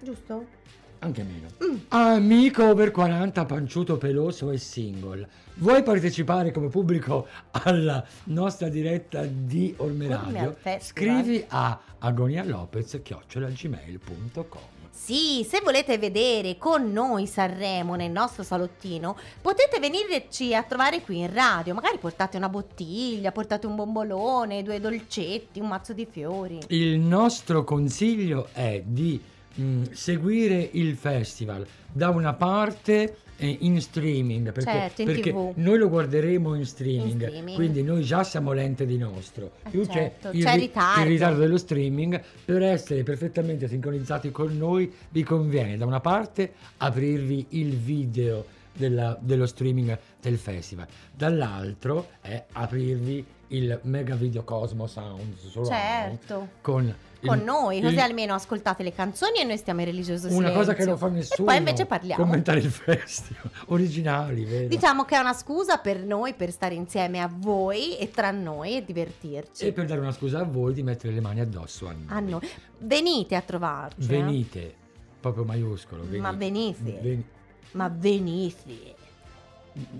Giusto? 0.00 0.56
Anche 1.00 1.22
meno. 1.22 1.46
Mm. 1.64 1.76
Amico 1.88 2.64
over 2.64 2.90
40, 2.90 3.44
panciuto, 3.44 3.98
peloso 3.98 4.50
e 4.50 4.58
single. 4.58 5.28
Vuoi 5.54 5.82
partecipare 5.84 6.50
come 6.50 6.66
pubblico 6.68 7.28
alla 7.50 8.04
nostra 8.24 8.68
diretta 8.68 9.24
di 9.24 9.72
Orme 9.78 10.06
Orme 10.06 10.32
Radio? 10.32 10.48
al 10.48 10.56
Festival. 10.56 11.22
Scrivi 11.22 11.44
a 11.48 11.80
agonialopez.gmail.com 11.98 14.60
Sì, 14.90 15.46
se 15.48 15.60
volete 15.62 15.98
vedere 15.98 16.56
con 16.58 16.90
noi 16.92 17.26
Sanremo 17.28 17.94
nel 17.94 18.10
nostro 18.10 18.42
salottino, 18.42 19.16
potete 19.40 19.78
venirci 19.78 20.52
a 20.54 20.64
trovare 20.64 21.02
qui 21.02 21.18
in 21.18 21.32
radio. 21.32 21.74
Magari 21.74 21.98
portate 21.98 22.36
una 22.36 22.48
bottiglia, 22.48 23.30
portate 23.30 23.66
un 23.66 23.76
bombolone, 23.76 24.64
due 24.64 24.80
dolcetti, 24.80 25.60
un 25.60 25.68
mazzo 25.68 25.92
di 25.92 26.06
fiori. 26.10 26.58
Il 26.68 26.98
nostro 26.98 27.62
consiglio 27.62 28.48
è 28.52 28.82
di 28.84 29.22
mm, 29.60 29.82
seguire 29.92 30.68
il 30.72 30.94
festival 30.96 31.66
da 31.90 32.08
una 32.10 32.34
parte 32.34 33.16
eh, 33.40 33.56
in 33.60 33.80
streaming 33.80 34.50
perché, 34.52 34.70
Certo, 34.70 35.02
in 35.02 35.06
perché 35.06 35.32
noi 35.54 35.78
lo 35.78 35.88
guarderemo 35.88 36.54
in 36.54 36.66
streaming, 36.66 37.20
In 37.22 37.26
streaming. 37.28 37.54
quindi 37.56 37.82
noi 37.82 38.02
già 38.02 38.24
siamo 38.24 38.52
lente 38.52 38.84
di 38.84 38.98
nostro 38.98 39.52
Eh, 39.64 39.70
più 39.70 39.84
certo, 39.86 40.30
c'è, 40.30 40.36
il, 40.36 40.42
c'è 40.44 40.54
ri- 40.54 40.60
ritardo. 40.60 41.00
il 41.02 41.06
ritardo 41.06 41.38
dello 41.40 41.56
streaming 41.58 42.20
per 42.44 42.62
essere 42.62 43.02
perfettamente 43.04 43.68
sincronizzati 43.68 44.30
con 44.32 44.56
noi 44.56 44.92
vi 45.10 45.22
conviene 45.22 45.76
da 45.76 45.86
una 45.86 46.00
parte 46.00 46.52
aprirvi 46.78 47.46
il 47.50 47.76
video 47.76 48.44
della- 48.72 49.16
dello 49.20 49.46
streaming 49.46 49.96
del 50.20 50.36
festival 50.36 50.86
dall'altro 51.14 52.08
è 52.20 52.44
aprirvi 52.52 53.24
il 53.48 53.78
mega 53.84 54.14
video 54.14 54.42
Cosmo 54.44 54.86
Sound 54.86 55.36
surround 55.36 55.68
Certo. 55.72 56.48
con 56.60 56.94
Con 57.26 57.38
il- 57.38 57.44
noi, 57.44 57.80
così 57.80 57.94
il- 57.94 58.00
almeno 58.00 58.34
ascoltate 58.34 58.82
le 58.84 58.92
canzoni 58.92 59.38
e 59.40 59.44
noi 59.44 59.56
stiamo 59.56 59.80
in 59.80 59.86
religioso 59.86 60.28
una 60.28 60.50
cosa 60.52 60.72
che 60.74 60.82
silenzio. 60.82 60.86
non 60.86 60.98
fa 60.98 61.08
nessuno 61.08 61.48
E 61.48 61.50
poi 61.52 61.56
invece 61.58 61.86
parliamo. 61.86 62.22
commentare 62.22 62.60
il 62.60 62.70
festival 62.70 63.50
originali 63.68 64.44
vero? 64.44 64.68
Diciamo 64.68 65.04
che 65.04 65.16
è 65.16 65.18
una 65.18 65.32
scusa 65.32 65.78
per 65.78 66.02
noi 66.04 66.34
per 66.34 66.50
stare 66.52 66.74
insieme 66.74 67.20
a 67.20 67.28
voi 67.32 67.98
e 67.98 68.10
tra 68.10 68.30
noi 68.30 68.76
e 68.76 68.84
divertirci. 68.84 69.66
e 69.66 69.72
per 69.72 69.86
dare 69.86 70.00
una 70.00 70.12
scusa 70.12 70.38
a 70.40 70.44
voi 70.44 70.72
di 70.74 70.82
mettere 70.84 71.12
le 71.12 71.20
mani 71.20 71.40
addosso 71.40 71.88
a 71.88 71.92
noi, 71.92 72.04
A 72.08 72.20
noi. 72.20 72.48
Venite 72.78 73.34
a 73.34 73.40
trovarci. 73.40 74.02
eh. 74.02 74.06
venite 74.06 74.74
proprio 75.20 75.42
maiuscolo 75.44 76.02
venite. 76.02 76.20
Ma 76.20 76.32
venite. 76.32 76.98
Ven- 77.02 77.24
Ma 77.72 77.88
venite. 77.94 78.94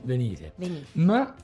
venite 0.02 0.52
Venite. 0.56 0.86
ma 0.92 1.34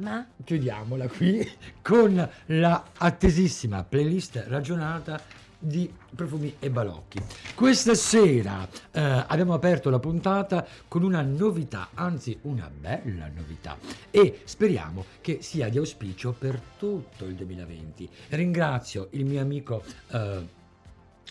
Ma 0.00 0.26
chiudiamola 0.44 1.08
qui 1.08 1.46
con 1.82 2.28
la 2.46 2.84
attesissima 2.96 3.84
playlist 3.84 4.44
ragionata 4.48 5.20
di 5.62 5.92
profumi 6.14 6.54
e 6.58 6.70
balocchi. 6.70 7.20
Questa 7.54 7.92
sera 7.94 8.66
eh, 8.92 9.00
abbiamo 9.26 9.52
aperto 9.52 9.90
la 9.90 9.98
puntata 9.98 10.66
con 10.88 11.02
una 11.02 11.20
novità, 11.20 11.88
anzi 11.92 12.38
una 12.42 12.70
bella 12.74 13.28
novità 13.28 13.76
e 14.10 14.40
speriamo 14.44 15.04
che 15.20 15.42
sia 15.42 15.68
di 15.68 15.76
auspicio 15.76 16.32
per 16.32 16.58
tutto 16.78 17.26
il 17.26 17.34
2020. 17.34 18.08
Ringrazio 18.30 19.08
il 19.10 19.26
mio 19.26 19.42
amico, 19.42 19.82
eh, 20.12 20.46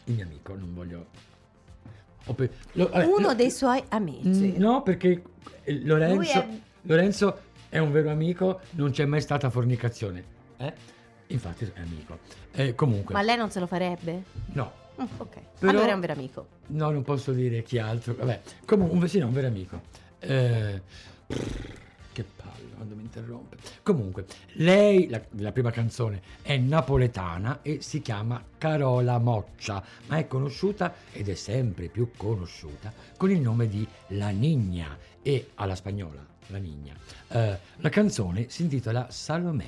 il 0.03 0.13
mio 0.13 0.25
amico, 0.25 0.55
non 0.55 0.75
voglio... 0.75 1.07
ho 2.25 2.33
pe- 2.35 2.51
lo- 2.73 2.89
vabbè, 2.89 3.05
uno 3.05 3.19
lo- 3.29 3.33
dei 3.33 3.49
suoi 3.49 3.81
amici. 3.89 4.57
No, 4.59 4.83
perché 4.83 5.23
eh, 5.63 5.81
Lorenzo, 5.85 6.31
è- 6.39 6.47
Lorenzo 6.83 7.39
è 7.69 7.77
un 7.77 7.91
vero 7.91 8.09
amico, 8.11 8.59
non 8.71 8.91
c'è 8.91 9.05
mai 9.05 9.21
stata 9.21 9.49
fornicazione. 9.49 10.23
eh? 10.57 10.73
Infatti 11.27 11.65
è 11.73 11.79
amico. 11.81 12.17
Eh, 12.51 12.73
comunque, 12.75 13.13
Ma 13.13 13.21
lei 13.21 13.37
non 13.37 13.49
se 13.51 13.59
lo 13.59 13.67
farebbe? 13.67 14.23
no, 14.53 14.73
Mm, 14.99 15.05
ok, 15.15 15.37
Però- 15.59 15.71
allora 15.71 15.91
è 15.91 15.93
un 15.93 15.99
vero 16.01 16.11
amico. 16.13 16.47
no, 16.67 16.89
non 16.89 17.03
posso 17.03 17.31
dire 17.31 17.63
chi 17.63 17.77
altro. 17.77 18.15
Vabbè, 18.15 18.41
comunque, 18.65 19.07
sì, 19.07 19.19
no, 19.19 19.27
un 19.27 19.33
vero 19.33 19.47
amico. 19.47 19.81
Eh, 20.19 20.81
che 22.11 22.25
palle 22.35 22.67
quando 22.75 22.95
mi 22.95 23.03
interrompe. 23.03 23.55
Comunque, 23.81 24.25
lei, 24.55 25.07
la, 25.07 25.21
la 25.37 25.51
prima 25.53 25.71
canzone, 25.71 26.21
è 26.41 26.57
napoletana 26.57 27.59
e 27.61 27.77
si 27.81 28.01
chiama 28.01 28.43
Carola 28.57 29.19
Moccia, 29.19 29.81
ma 30.07 30.17
è 30.17 30.27
conosciuta 30.27 30.93
ed 31.13 31.29
è 31.29 31.35
sempre 31.35 31.87
più 31.87 32.11
conosciuta 32.17 32.91
con 33.15 33.31
il 33.31 33.39
nome 33.39 33.69
di 33.69 33.87
La 34.07 34.29
Nigna 34.29 34.97
e 35.21 35.51
alla 35.55 35.75
spagnola, 35.75 36.25
La 36.49 36.57
Nigna. 36.57 36.93
Eh, 37.29 37.57
la 37.77 37.89
canzone 37.89 38.45
si 38.49 38.63
intitola 38.63 39.07
Salomè. 39.09 39.65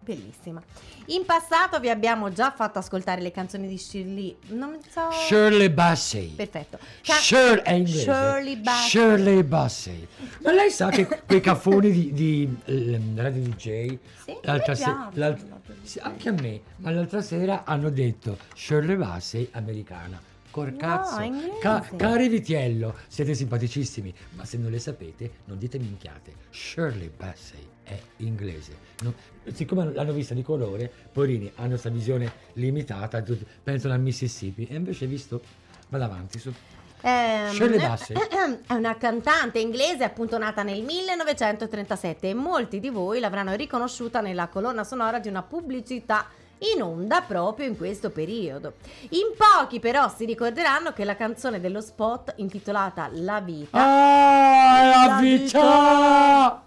Bellissima. 0.00 0.62
In 1.06 1.24
passato 1.24 1.80
vi 1.80 1.88
abbiamo 1.88 2.30
già 2.30 2.50
fatto 2.50 2.78
ascoltare 2.78 3.22
le 3.22 3.30
canzoni 3.30 3.66
di 3.66 3.78
Shirley. 3.78 4.36
Non 4.48 4.78
so. 4.90 5.10
Shirley 5.10 5.70
Bassey. 5.70 6.28
Perfetto. 6.34 6.78
Ca- 7.02 7.14
Shirley 7.14 7.62
è 7.62 7.72
inglese. 7.72 8.00
Shirley 8.02 8.56
Bassey. 8.56 8.88
Shirley 8.88 9.42
Bassey. 9.44 10.08
Ma 10.42 10.52
lei 10.52 10.70
sa 10.70 10.90
che 10.90 11.06
quei 11.26 11.40
cafoni 11.40 11.90
di, 11.90 12.12
di 12.12 12.56
ehm, 12.66 13.18
Radio 13.18 13.42
DJ 13.44 13.98
Sì, 14.24 14.36
l'altra 14.42 14.72
mi 14.72 14.78
se- 14.78 14.84
piace 14.84 15.08
l'alt- 15.18 15.46
sì, 15.82 15.98
anche 16.00 16.28
a 16.28 16.32
me, 16.32 16.60
ma 16.76 16.90
l'altra 16.90 17.22
sera 17.22 17.64
hanno 17.64 17.88
detto 17.88 18.36
Shirley 18.54 18.96
Bassey 18.96 19.48
americana. 19.52 20.20
Cor 20.54 20.70
No, 20.70 21.20
inglese. 21.24 21.96
cari 21.96 22.28
Vitiello, 22.28 22.94
siete 23.08 23.34
simpaticissimi, 23.34 24.14
ma 24.36 24.44
se 24.44 24.56
non 24.56 24.70
le 24.70 24.78
sapete, 24.78 25.38
non 25.46 25.58
dite 25.58 25.80
minchiate. 25.80 26.32
Shirley 26.50 27.08
Bassey 27.10 27.66
è 27.82 27.98
inglese. 28.18 28.76
No- 29.02 29.14
siccome 29.52 29.92
l'hanno 29.92 30.12
vista 30.12 30.32
di 30.32 30.42
colore, 30.42 30.88
poverini, 31.10 31.50
hanno 31.56 31.70
questa 31.70 31.88
visione 31.88 32.30
limitata, 32.52 33.20
pensano 33.64 33.94
al 33.94 34.00
Mississippi, 34.00 34.68
e 34.70 34.76
invece 34.76 35.06
visto, 35.06 35.42
vado 35.88 36.04
avanti 36.04 36.38
su. 36.38 36.52
Ehm, 37.00 37.50
Shirley 37.52 37.80
Bassey. 37.80 38.14
È 38.68 38.74
una 38.74 38.96
cantante 38.96 39.58
inglese 39.58 40.04
appunto 40.04 40.38
nata 40.38 40.62
nel 40.62 40.84
1937 40.84 42.28
e 42.28 42.34
molti 42.34 42.78
di 42.78 42.90
voi 42.90 43.18
l'avranno 43.18 43.54
riconosciuta 43.54 44.20
nella 44.20 44.46
colonna 44.46 44.84
sonora 44.84 45.18
di 45.18 45.26
una 45.26 45.42
pubblicità 45.42 46.28
in 46.74 46.82
onda 46.82 47.20
proprio 47.22 47.66
in 47.66 47.76
questo 47.76 48.10
periodo. 48.10 48.74
In 49.10 49.34
pochi 49.36 49.80
però 49.80 50.08
si 50.08 50.24
ricorderanno 50.24 50.92
che 50.92 51.04
la 51.04 51.16
canzone 51.16 51.60
dello 51.60 51.80
spot 51.80 52.34
intitolata 52.36 53.08
La 53.12 53.40
vita 53.40 53.78
Ah, 53.78 54.82
la 54.84 55.06
La 55.06 55.20
vita! 55.20 56.62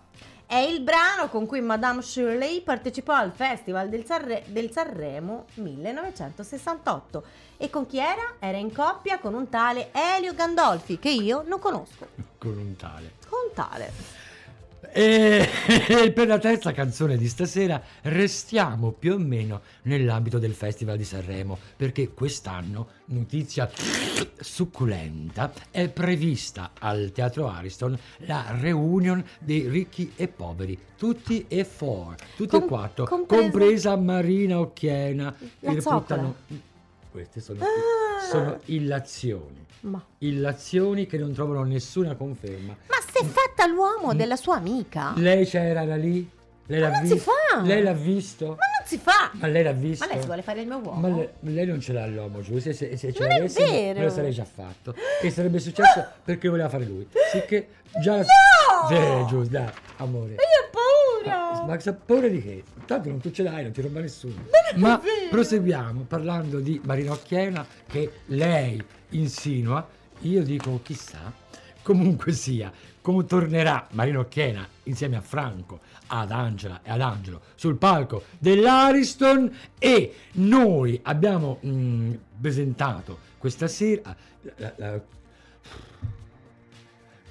è 0.45 0.56
il 0.58 0.80
brano 0.82 1.28
con 1.30 1.45
cui 1.45 1.60
Madame 1.62 2.02
Shirley 2.02 2.62
partecipò 2.62 3.14
al 3.14 3.32
Festival 3.32 3.89
del, 3.89 4.06
Sanre- 4.06 4.43
del 4.48 4.72
Sanremo 4.72 5.45
1968. 5.56 7.24
E 7.58 7.70
con 7.70 7.86
chi 7.88 7.98
era? 8.00 8.36
Era 8.39 8.58
in 8.58 8.72
coppia 8.72 9.18
con 9.20 9.34
un 9.34 9.50
tale 9.50 9.89
Elio 9.91 10.34
Gandolfi, 10.34 11.00
che 11.00 11.10
io 11.10 11.43
non 11.48 11.60
conosco. 11.60 12.08
Con 12.38 12.58
un 12.58 12.76
tale. 12.76 13.14
Con 13.28 13.50
tale. 13.54 13.91
E 14.92 15.48
per 16.14 16.28
la 16.28 16.40
terza 16.40 16.72
canzone 16.72 17.18
di 17.18 17.28
stasera 17.28 17.82
restiamo 18.04 18.92
più 18.92 19.14
o 19.14 19.18
meno 19.18 19.62
nell'ambito 19.84 20.40
del 20.40 20.54
Festival 20.54 20.98
di 20.98 21.04
Sanremo, 21.04 21.58
perché 21.76 22.10
quest'anno, 22.14 22.88
notizia 23.06 23.70
succulenta, 24.40 25.52
è 25.72 25.90
prevista 25.90 26.72
al 26.80 27.12
Teatro 27.14 27.48
Ariston 27.48 27.98
la 28.20 28.46
reunion 28.60 29.24
dei 29.40 29.68
ricchi 29.68 30.14
e 30.16 30.28
poveri, 30.28 30.78
tutti 30.98 31.46
e 31.48 31.64
four, 31.64 32.16
tutti 32.36 32.56
e 32.56 32.60
Com- 32.60 32.68
quattro, 32.68 33.06
compresa- 33.06 33.42
compresa 33.42 33.96
Marina 33.98 34.60
Occhiena, 34.60 35.36
La 35.60 35.74
puttano- 35.74 36.36
Queste 37.12 37.40
sono, 37.42 37.60
Ah. 37.64 38.28
sono 38.30 38.60
illazioni, 38.66 39.66
Ma, 39.82 40.04
illazioni 40.20 41.08
che 41.08 41.18
non 41.18 41.34
trovano 41.34 41.64
nessuna 41.64 42.16
conferma. 42.16 42.76
ma 42.88 42.96
si 43.20 43.26
è 43.26 43.28
fatta 43.28 43.65
l'uomo 43.68 44.13
della 44.13 44.36
sua 44.36 44.55
amica? 44.55 45.11
Ma 45.15 45.20
Lei 45.22 45.45
c'era 45.45 45.84
lì? 45.95 46.30
Lei 46.70 46.80
l'ha 46.82 46.89
non 46.89 47.05
si 47.05 47.13
visto? 47.13 47.32
fa! 47.32 47.61
Lei 47.61 47.82
l'ha 47.82 47.93
visto? 47.93 48.45
non 48.45 48.57
si 48.86 48.97
fa! 48.97 49.32
Ma 49.34 49.47
lei 49.47 49.63
l'ha 49.63 49.72
visto? 49.72 50.05
Ma 50.05 50.11
lei 50.11 50.20
si 50.20 50.26
vuole 50.28 50.41
fare 50.41 50.59
il 50.61 50.68
mio 50.68 50.78
uomo? 50.80 50.99
Ma 50.99 51.15
le- 51.15 51.34
lei 51.39 51.65
non 51.65 51.80
ce 51.80 51.93
l'ha 51.93 52.05
l'uomo, 52.07 52.41
giù. 52.41 52.57
Se, 52.59 52.74
se, 52.74 52.97
se 52.97 53.13
ce 53.13 53.22
Non 53.24 53.32
è 53.32 53.36
l'avesse, 53.36 53.63
vero! 53.63 53.99
me 53.99 54.05
lo 54.05 54.11
sarei 54.11 54.32
già 54.34 54.43
fatto. 54.43 54.93
E 55.22 55.30
sarebbe 55.32 55.59
successo 55.59 56.05
perché 56.26 56.49
voleva 56.49 56.68
fare 56.68 56.84
lui. 56.84 57.07
Sicché 57.32 57.70
già. 58.01 58.18
No! 58.18 58.26
Sì, 58.89 59.26
giù, 59.30 59.43
dai, 59.43 59.70
amore. 59.97 60.34
Io 60.34 60.38
ho 60.38 60.70
paura! 61.24 61.63
Ma 61.65 61.80
sa 61.80 61.93
paura 61.93 62.28
di 62.28 62.41
che? 62.43 62.63
Tanto 62.86 63.07
non 63.09 63.20
tu 63.22 63.32
ce 63.32 63.43
l'hai, 63.43 63.63
non 63.63 63.72
ti 63.72 63.82
ruba 63.82 64.01
nessuno. 64.01 64.36
Ma 64.76 64.97
vero! 65.01 65.30
proseguiamo 65.30 66.01
parlando 66.01 66.59
di 66.59 66.82
Marina 66.84 67.13
Occhiena 67.13 67.65
che 67.88 68.11
lei 68.26 68.84
insinua. 69.11 69.88
Io 70.22 70.43
dico 70.43 70.82
chissà. 70.84 71.32
Comunque 71.82 72.34
sia, 72.34 72.70
come 73.08 73.24
tornerà 73.24 73.88
Marina 73.91 74.20
Occhiena 74.20 74.68
insieme 74.84 75.16
a 75.16 75.22
Franco, 75.22 75.80
ad 76.08 76.30
Angela 76.30 76.82
e 76.84 76.91
ad 76.91 76.99
Angelo 76.99 77.39
sul 77.55 77.78
palco 77.78 78.24
dell'Ariston 78.38 79.49
e 79.80 80.14
noi 80.34 80.99
abbiamo 81.03 81.62
mm, 81.66 82.14
presentato 82.41 83.18
questa 83.38 83.70
sera 83.70 84.14
la- 84.58 84.74
la- 84.76 85.01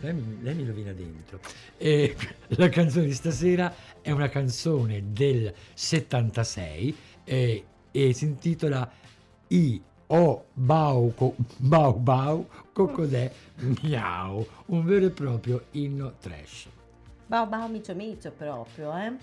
lei 0.01 0.14
mi, 0.14 0.39
lei 0.41 0.55
mi 0.55 0.64
rovina 0.64 0.93
dentro. 0.93 1.41
E 1.77 2.16
la 2.57 2.70
canzone 2.70 3.05
di 3.05 3.12
stasera 3.12 3.74
è 4.01 4.11
una 4.12 4.31
canzone 4.31 5.12
del 5.12 5.53
76 5.74 6.97
eh, 7.22 7.64
e 7.91 8.12
si 8.14 8.24
intitola 8.24 8.91
I 9.49 9.83
O 10.09 10.45
Bau 10.55 11.13
Bau 11.59 11.93
Bau 11.99 12.47
Cocodè 12.73 13.33
Miau, 13.83 14.47
un 14.67 14.85
vero 14.85 15.07
e 15.07 15.11
proprio 15.11 15.65
inno 15.73 16.13
trash. 16.21 16.69
Bao 17.27 17.47
bao 17.47 17.69
micio 17.69 17.95
micio 17.95 18.31
proprio, 18.31 18.97
eh. 18.97 19.17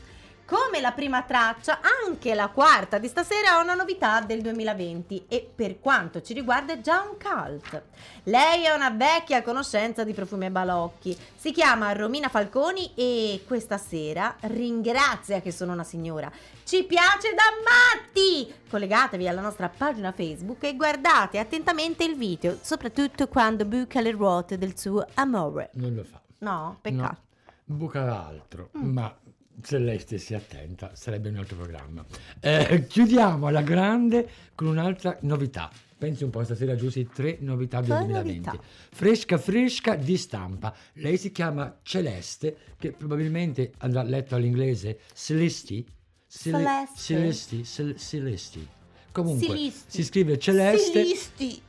Come 0.45 0.81
la 0.81 0.91
prima 0.91 1.23
traccia, 1.23 1.79
anche 2.05 2.35
la 2.35 2.49
quarta 2.49 2.97
di 2.97 3.07
stasera 3.07 3.51
ha 3.51 3.61
una 3.61 3.75
novità 3.75 4.19
del 4.19 4.41
2020 4.41 5.25
e 5.29 5.49
per 5.55 5.79
quanto 5.79 6.21
ci 6.21 6.33
riguarda 6.33 6.73
è 6.73 6.81
già 6.81 7.01
un 7.01 7.15
cult. 7.17 7.81
Lei 8.23 8.65
è 8.65 8.73
una 8.73 8.89
vecchia 8.89 9.41
conoscenza 9.41 10.03
di 10.03 10.11
Profumi 10.11 10.47
e 10.47 10.51
Balocchi, 10.51 11.17
si 11.35 11.53
chiama 11.53 11.93
Romina 11.93 12.27
Falconi 12.27 12.91
e 12.93 13.45
questa 13.47 13.77
sera 13.77 14.35
ringrazia 14.41 15.39
che 15.39 15.51
sono 15.51 15.71
una 15.71 15.85
signora. 15.85 16.29
Ci 16.65 16.83
piace 16.83 17.33
da 17.33 17.43
matti! 17.63 18.53
Collegatevi 18.69 19.27
alla 19.27 19.41
nostra 19.41 19.69
pagina 19.69 20.11
Facebook 20.11 20.61
e 20.65 20.75
guardate 20.75 21.39
attentamente 21.39 22.03
il 22.03 22.17
video, 22.17 22.57
soprattutto 22.61 23.29
quando 23.29 23.63
buca 23.63 24.01
le 24.01 24.11
ruote 24.11 24.57
del 24.57 24.77
suo 24.77 25.07
amore. 25.13 25.69
Non 25.75 25.95
lo 25.95 26.03
fa. 26.03 26.19
No, 26.39 26.79
peccato. 26.81 27.21
No, 27.65 27.77
buca 27.77 28.25
altro, 28.25 28.69
ma 28.73 29.15
se 29.61 29.77
lei 29.77 29.99
stesse 29.99 30.35
attenta 30.35 30.91
sarebbe 30.95 31.29
un 31.29 31.37
altro 31.37 31.55
programma. 31.57 32.05
Eh, 32.39 32.85
chiudiamo 32.87 33.47
alla 33.47 33.61
grande 33.61 34.27
con 34.55 34.67
un'altra 34.67 35.17
novità. 35.21 35.71
Pensi 35.97 36.23
un 36.25 36.31
po' 36.31 36.43
stasera 36.43 36.75
Giussi, 36.75 37.07
tre 37.13 37.37
novità 37.39 37.79
del 37.79 37.95
Tre 37.95 38.05
2020. 38.05 38.45
novità. 38.47 38.63
Fresca 38.91 39.37
fresca 39.37 39.95
di 39.95 40.17
stampa. 40.17 40.75
Lei 40.93 41.17
si 41.17 41.31
chiama 41.31 41.79
Celeste, 41.81 42.57
che 42.77 42.91
probabilmente 42.91 43.71
andrà 43.77 44.03
letto 44.03 44.35
all'inglese 44.35 44.99
Celesti. 45.13 45.85
Cele-. 46.27 46.87
Celesti, 46.97 47.63
Cel- 47.63 47.97
Celesti. 47.97 48.67
Comunque 49.13 49.45
Silisti. 49.45 49.91
si 49.91 50.03
scrive 50.03 50.37
Celeste. 50.39 51.03
Silisti. 51.05 51.61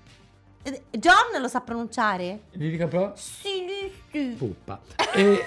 John 0.91 1.41
lo 1.41 1.47
sa 1.49 1.61
pronunciare? 1.61 2.45
Mi 2.55 2.71
dica 2.71 2.89
però? 2.89 3.13
Silisti. 3.15 4.35
puppa. 4.37 4.81
E, 5.15 5.39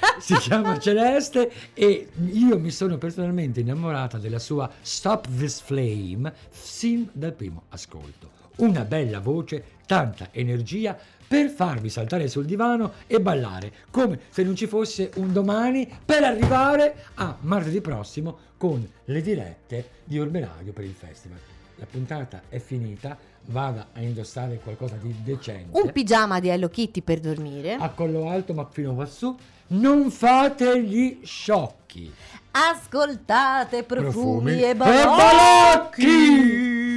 si 0.20 0.34
chiama 0.36 0.78
Celeste 0.78 1.50
e 1.74 2.08
io 2.32 2.58
mi 2.58 2.70
sono 2.70 2.98
personalmente 2.98 3.60
innamorata 3.60 4.18
della 4.18 4.38
sua 4.38 4.70
Stop 4.80 5.28
This 5.36 5.60
Flame 5.60 6.32
sin 6.50 7.08
dal 7.12 7.32
primo 7.32 7.64
ascolto. 7.70 8.36
Una 8.56 8.84
bella 8.84 9.20
voce, 9.20 9.62
tanta 9.86 10.28
energia 10.32 10.98
per 11.28 11.50
farvi 11.50 11.90
saltare 11.90 12.26
sul 12.26 12.46
divano 12.46 12.94
e 13.06 13.20
ballare, 13.20 13.72
come 13.90 14.18
se 14.30 14.42
non 14.42 14.56
ci 14.56 14.66
fosse 14.66 15.10
un 15.16 15.32
domani 15.32 15.88
per 16.04 16.24
arrivare 16.24 17.04
a 17.14 17.36
martedì 17.40 17.80
prossimo 17.80 18.38
con 18.56 18.86
le 19.04 19.20
dirette 19.20 19.90
di 20.04 20.18
Orme 20.18 20.40
Radio 20.40 20.72
per 20.72 20.84
il 20.84 20.94
festival. 20.94 21.38
La 21.76 21.86
puntata 21.88 22.42
è 22.48 22.58
finita, 22.58 23.16
vada 23.50 23.88
a 23.94 24.00
indossare 24.00 24.58
qualcosa 24.62 24.96
di 25.00 25.14
decente 25.22 25.78
Un 25.80 25.90
pigiama 25.92 26.38
di 26.40 26.48
Hello 26.48 26.68
Kitty 26.68 27.00
per 27.02 27.20
dormire. 27.20 27.74
a 27.74 27.88
collo 27.90 28.28
alto 28.28 28.52
ma 28.54 28.66
fino 28.70 28.94
quassù 28.94 29.34
non 29.68 30.10
fate 30.10 30.82
gli 30.82 31.20
sciocchi 31.22 32.12
Ascoltate 32.50 33.84
profumi, 33.84 34.62
e 34.62 34.74
balocchi! 34.74 35.06
balocchi. 35.06 36.87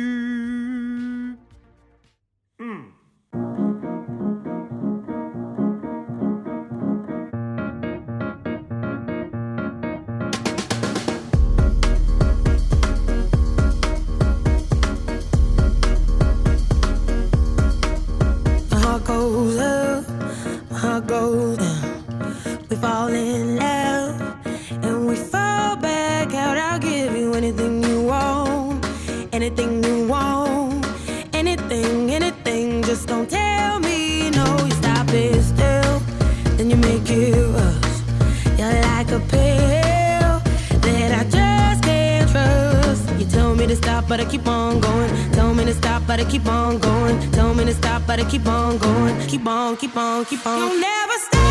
Stop, 45.92 46.08
but 46.08 46.20
I 46.20 46.26
keep 46.26 46.46
on 46.48 46.80
going. 46.80 47.32
Tell 47.32 47.54
me 47.54 47.66
to 47.66 47.74
stop, 47.74 48.02
but 48.08 48.20
I 48.20 48.30
keep 48.30 48.46
on 48.48 48.78
going. 48.78 49.28
Keep 49.28 49.46
on, 49.46 49.76
keep 49.78 49.98
on, 49.98 50.26
keep 50.26 50.46
on. 50.46 50.58
You'll 50.58 50.80
never 50.80 51.18
stop 51.28 51.51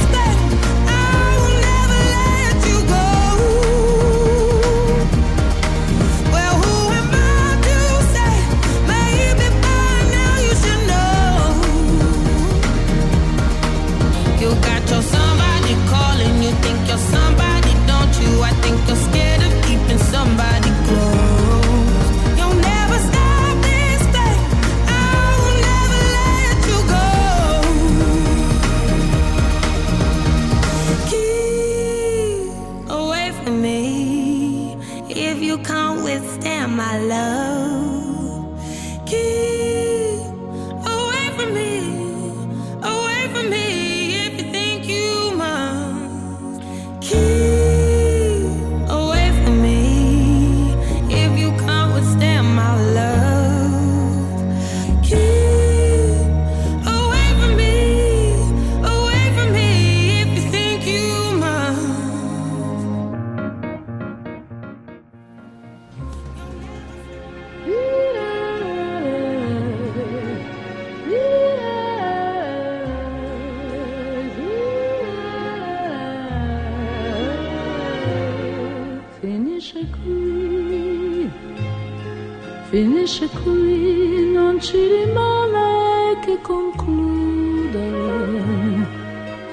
finisce 82.91 83.27
qui, 83.29 84.31
non 84.33 84.59
ci 84.59 84.75
rimane 84.75 86.19
che 86.19 86.37
concludere. 86.41 87.79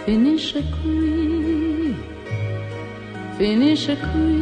Finisce 0.05 0.65
qui, 0.83 1.95
finisce 3.37 3.97
qui 4.11 4.38